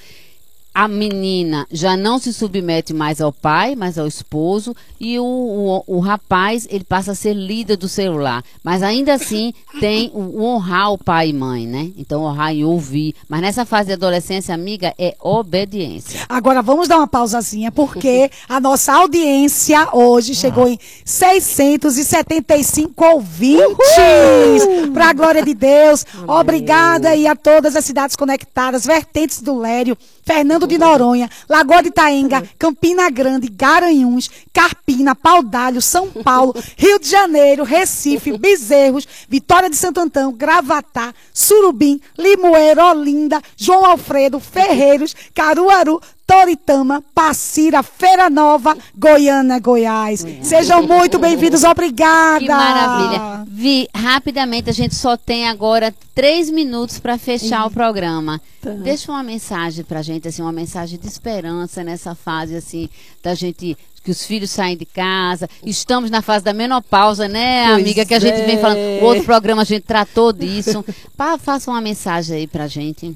[0.74, 5.84] a menina já não se submete mais ao pai, mas ao esposo, e o, o,
[5.86, 8.42] o, rapaz ele passa a ser líder do celular.
[8.64, 11.90] Mas ainda assim tem o, o, honrar o pai e mãe, né?
[11.96, 13.14] Então honrar e ouvir.
[13.28, 16.20] Mas nessa fase de adolescência, amiga, é obediência.
[16.28, 23.72] Agora vamos dar uma pausazinha, porque a nossa audiência hoje chegou em 675 ouvintes.
[24.92, 26.06] Para a glória de Deus.
[26.26, 31.88] Obrigada aí a todas as cidades conectadas, vertentes do Lério, Fernando de Noronha, Lagoa de
[31.88, 39.76] Itaenga, Campina Grande, Garanhuns, Carpina, Paudalho, São Paulo, Rio de Janeiro, Recife, Bezerros, Vitória de
[39.76, 49.58] Santo Antão, Gravatá, Surubim, Limoeiro, Olinda, João Alfredo, Ferreiros, Caruaru, Toritama, Passira, Feira Nova, Goiânia,
[49.58, 50.24] Goiás.
[50.42, 52.40] Sejam muito bem-vindos, obrigada.
[52.40, 53.44] Que maravilha.
[53.48, 58.40] Vi, rapidamente, a gente só tem agora três minutos para fechar o programa.
[58.60, 58.70] Tá.
[58.70, 62.88] Deixa uma mensagem para a gente, assim, uma mensagem de esperança nessa fase, assim,
[63.22, 65.48] da gente que os filhos saem de casa.
[65.64, 68.04] Estamos na fase da menopausa, né, pois amiga?
[68.04, 68.46] Que a gente é.
[68.46, 68.78] vem falando.
[69.00, 70.84] O outro programa a gente tratou disso.
[71.38, 73.14] Faça uma mensagem aí pra gente.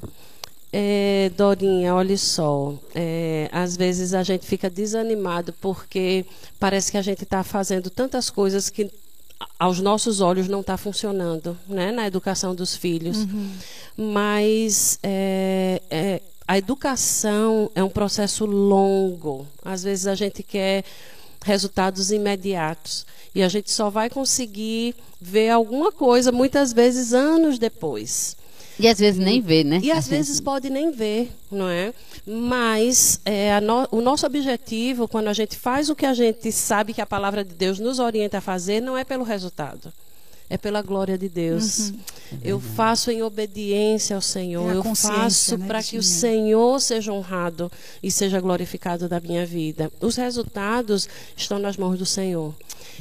[0.79, 6.27] É, Dorinha, olha só, é, às vezes a gente fica desanimado porque
[6.61, 8.91] parece que a gente está fazendo tantas coisas que
[9.59, 13.17] aos nossos olhos não está funcionando né, na educação dos filhos.
[13.17, 13.53] Uhum.
[13.97, 19.47] Mas é, é, a educação é um processo longo.
[19.65, 20.85] Às vezes a gente quer
[21.43, 28.37] resultados imediatos e a gente só vai conseguir ver alguma coisa muitas vezes anos depois.
[28.79, 29.81] E às vezes nem vê, né?
[29.83, 31.95] E às vezes pode nem ver, não é?
[32.27, 36.93] Mas é, no, o nosso objetivo, quando a gente faz o que a gente sabe
[36.93, 39.93] que a palavra de Deus nos orienta a fazer, não é pelo resultado.
[40.49, 41.91] É pela glória de Deus.
[41.91, 41.99] Uhum.
[42.45, 44.71] eu faço em obediência ao Senhor.
[44.71, 46.03] É eu faço né, para que o.
[46.03, 47.71] Senhor seja honrado
[48.01, 49.91] e seja glorificado da minha vida.
[50.01, 52.55] Os resultados estão nas mãos do Senhor.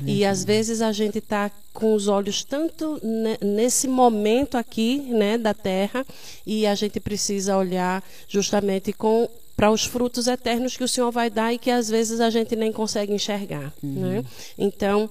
[0.06, 5.38] E às vezes a gente está com os olhos tanto ne- nesse momento aqui, né,
[5.38, 6.06] da terra,
[6.46, 11.30] e a gente precisa olhar justamente com para os frutos eternos que o Senhor vai
[11.30, 14.24] dar e que às vezes a gente nem consegue enxergar, né?
[14.58, 15.10] Então,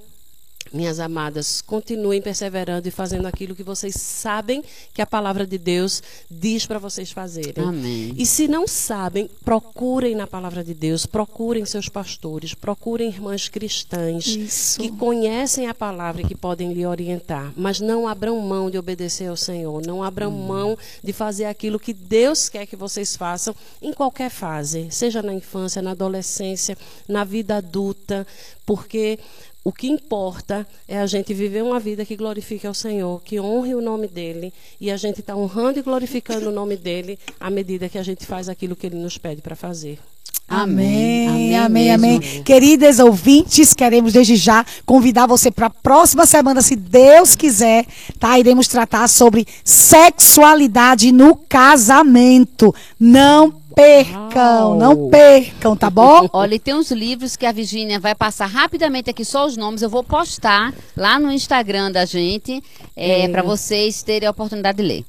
[0.73, 4.63] minhas amadas, continuem perseverando e fazendo aquilo que vocês sabem
[4.93, 7.65] que a palavra de Deus diz para vocês fazerem.
[7.65, 8.13] Amém.
[8.17, 14.27] E se não sabem, procurem na palavra de Deus, procurem seus pastores, procurem irmãs cristãs
[14.27, 14.81] Isso.
[14.81, 17.53] que conhecem a palavra e que podem lhe orientar.
[17.57, 21.93] Mas não abram mão de obedecer ao Senhor, não abram mão de fazer aquilo que
[21.93, 26.77] Deus quer que vocês façam em qualquer fase, seja na infância, na adolescência,
[27.09, 28.27] na vida adulta,
[28.67, 29.19] porque
[29.65, 33.75] o que importa é a gente viver uma vida que glorifique ao Senhor, que honre
[33.75, 37.89] o nome dele, e a gente está honrando e glorificando o nome dele à medida
[37.89, 39.99] que a gente faz aquilo que ele nos pede para fazer.
[40.47, 42.19] Amém, Amém amém, amém.
[42.19, 42.45] mesmo.
[42.45, 47.87] Queridas ouvintes, queremos desde já convidar você para a próxima semana, se Deus quiser,
[48.21, 48.39] tá?
[48.39, 52.75] Iremos tratar sobre sexualidade no casamento.
[53.01, 54.77] Não percam, Uau.
[54.77, 56.29] não percam, tá bom?
[56.33, 59.83] Olha, e tem uns livros que a Virgínia vai passar rapidamente aqui só os nomes.
[59.83, 62.63] Eu vou postar lá no Instagram da gente
[62.97, 63.29] É.
[63.29, 65.05] para vocês terem a oportunidade de ler.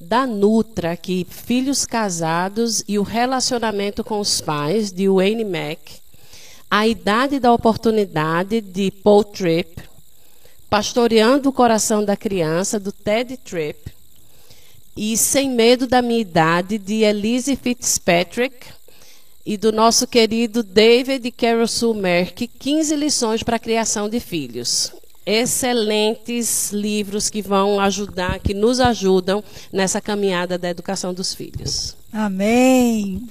[0.00, 6.00] Da Nutra, aqui, Filhos Casados e o Relacionamento com os Pais, de Wayne Mack.
[6.70, 9.82] A Idade da Oportunidade, de Paul Tripp.
[10.68, 13.92] Pastoreando o Coração da Criança, do Ted Tripp.
[15.02, 18.66] E Sem Medo da Minha Idade, de Elise Fitzpatrick.
[19.46, 24.92] E do nosso querido David Carol Merck, 15 lições para a criação de filhos.
[25.24, 29.42] Excelentes livros que vão ajudar, que nos ajudam
[29.72, 31.96] nessa caminhada da educação dos filhos.
[32.12, 33.26] Amém.